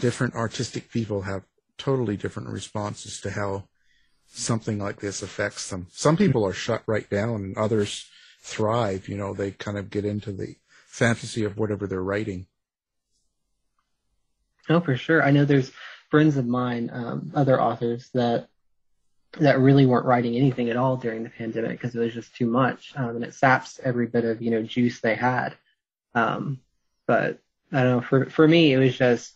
different 0.00 0.34
artistic 0.34 0.90
people 0.90 1.22
have 1.22 1.42
totally 1.76 2.16
different 2.16 2.48
responses 2.48 3.20
to 3.20 3.30
how 3.30 3.68
something 4.36 4.78
like 4.78 5.00
this 5.00 5.22
affects 5.22 5.70
them. 5.70 5.86
Some 5.90 6.16
people 6.16 6.46
are 6.46 6.52
shut 6.52 6.82
right 6.86 7.08
down, 7.08 7.36
and 7.36 7.56
others 7.56 8.06
thrive. 8.40 9.08
You 9.08 9.16
know, 9.16 9.34
they 9.34 9.50
kind 9.50 9.78
of 9.78 9.90
get 9.90 10.04
into 10.04 10.32
the 10.32 10.56
fantasy 10.86 11.44
of 11.44 11.56
whatever 11.56 11.86
they're 11.86 12.02
writing. 12.02 12.46
Oh, 14.68 14.80
for 14.80 14.96
sure. 14.96 15.22
I 15.22 15.30
know 15.30 15.44
there's 15.44 15.72
friends 16.10 16.36
of 16.36 16.46
mine, 16.46 16.90
um, 16.92 17.32
other 17.34 17.60
authors 17.60 18.10
that 18.14 18.48
that 19.38 19.58
really 19.58 19.84
weren't 19.84 20.06
writing 20.06 20.34
anything 20.34 20.70
at 20.70 20.76
all 20.76 20.96
during 20.96 21.22
the 21.22 21.28
pandemic 21.28 21.72
because 21.72 21.94
it 21.94 21.98
was 22.00 22.14
just 22.14 22.34
too 22.34 22.46
much, 22.46 22.92
um, 22.96 23.16
and 23.16 23.24
it 23.24 23.34
saps 23.34 23.78
every 23.84 24.06
bit 24.06 24.24
of 24.24 24.40
you 24.42 24.50
know 24.50 24.62
juice 24.62 25.00
they 25.00 25.14
had. 25.14 25.54
Um, 26.14 26.60
but 27.06 27.38
I 27.72 27.82
don't 27.82 27.96
know. 27.96 28.00
For 28.00 28.26
for 28.26 28.46
me, 28.46 28.72
it 28.72 28.78
was 28.78 28.96
just 28.96 29.35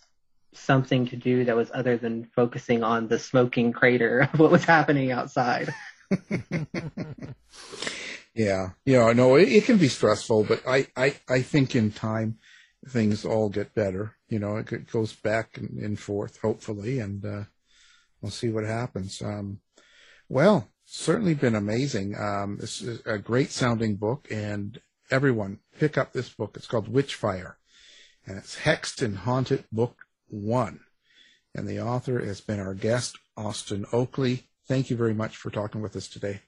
something 0.53 1.07
to 1.09 1.17
do 1.17 1.45
that 1.45 1.57
was 1.57 1.71
other 1.73 1.97
than 1.97 2.25
focusing 2.25 2.83
on 2.83 3.09
the 3.09 3.19
smoking 3.19 3.73
crater 3.73 4.29
of 4.33 4.39
what 4.39 4.51
was 4.51 4.65
happening 4.65 5.13
outside. 5.13 5.73
yeah, 8.35 8.71
yeah. 8.85 9.13
No, 9.13 9.37
it, 9.37 9.49
it 9.49 9.65
can 9.65 9.79
be 9.79 9.89
stressful, 9.89 10.45
but 10.45 10.63
I, 10.67 10.87
I 10.97 11.15
I 11.29 11.43
think 11.43 11.75
in 11.75 11.93
time 11.93 12.39
things 12.89 13.25
all 13.25 13.49
get 13.49 13.75
better. 13.75 14.17
You 14.29 14.39
know, 14.39 14.57
it 14.57 14.91
goes 14.91 15.13
back 15.13 15.57
and, 15.57 15.79
and 15.79 15.99
forth, 15.99 16.39
hopefully, 16.41 16.99
and 16.99 17.25
uh, 17.25 17.45
we'll 18.21 18.31
see 18.31 18.49
what 18.49 18.65
happens. 18.65 19.21
Um, 19.23 19.61
well, 20.29 20.69
certainly 20.85 21.35
been 21.35 21.55
amazing. 21.55 22.17
Um, 22.17 22.59
this 22.61 22.81
is 22.81 23.03
a 23.07 23.19
great 23.19 23.51
sounding 23.51 23.97
book, 23.97 24.29
and 24.31 24.81
everyone 25.11 25.59
pick 25.79 25.99
up 25.99 26.13
this 26.13 26.31
book. 26.31 26.57
It's 26.57 26.67
called 26.67 26.93
Witchfire, 26.93 27.55
and 28.27 28.39
it's 28.39 28.61
Hexed 28.61 29.03
and 29.03 29.19
Haunted 29.19 29.65
Book 29.71 30.07
One. 30.31 30.81
And 31.55 31.69
the 31.69 31.81
author 31.81 32.25
has 32.25 32.41
been 32.41 32.61
our 32.61 32.75
guest, 32.75 33.19
Austin 33.37 33.85
Oakley. 33.93 34.49
Thank 34.67 34.89
you 34.89 34.97
very 34.97 35.15
much 35.15 35.37
for 35.37 35.51
talking 35.51 35.83
with 35.83 35.97
us 35.97 36.09
today. 36.09 36.43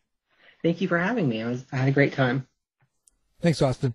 Thank 0.63 0.81
you 0.81 0.89
for 0.89 0.99
having 0.99 1.29
me. 1.29 1.43
I 1.43 1.49
was 1.49 1.67
I 1.73 1.77
had 1.77 1.89
a 1.89 1.93
great 1.93 2.13
time. 2.13 2.47
Thanks, 3.41 3.61
Austin. 3.61 3.95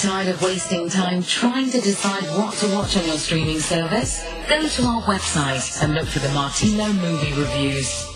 Tired 0.00 0.28
of 0.28 0.42
wasting 0.42 0.88
time 0.88 1.22
trying 1.22 1.70
to 1.70 1.80
decide 1.80 2.22
what 2.38 2.54
to 2.54 2.74
watch 2.74 2.96
on 2.96 3.06
your 3.06 3.18
streaming 3.18 3.60
service? 3.60 4.24
Go 4.48 4.66
to 4.66 4.82
our 4.84 5.02
website 5.02 5.82
and 5.82 5.94
look 5.94 6.06
for 6.06 6.20
the 6.20 6.28
Martino 6.30 6.92
movie 6.92 7.32
reviews. 7.38 8.15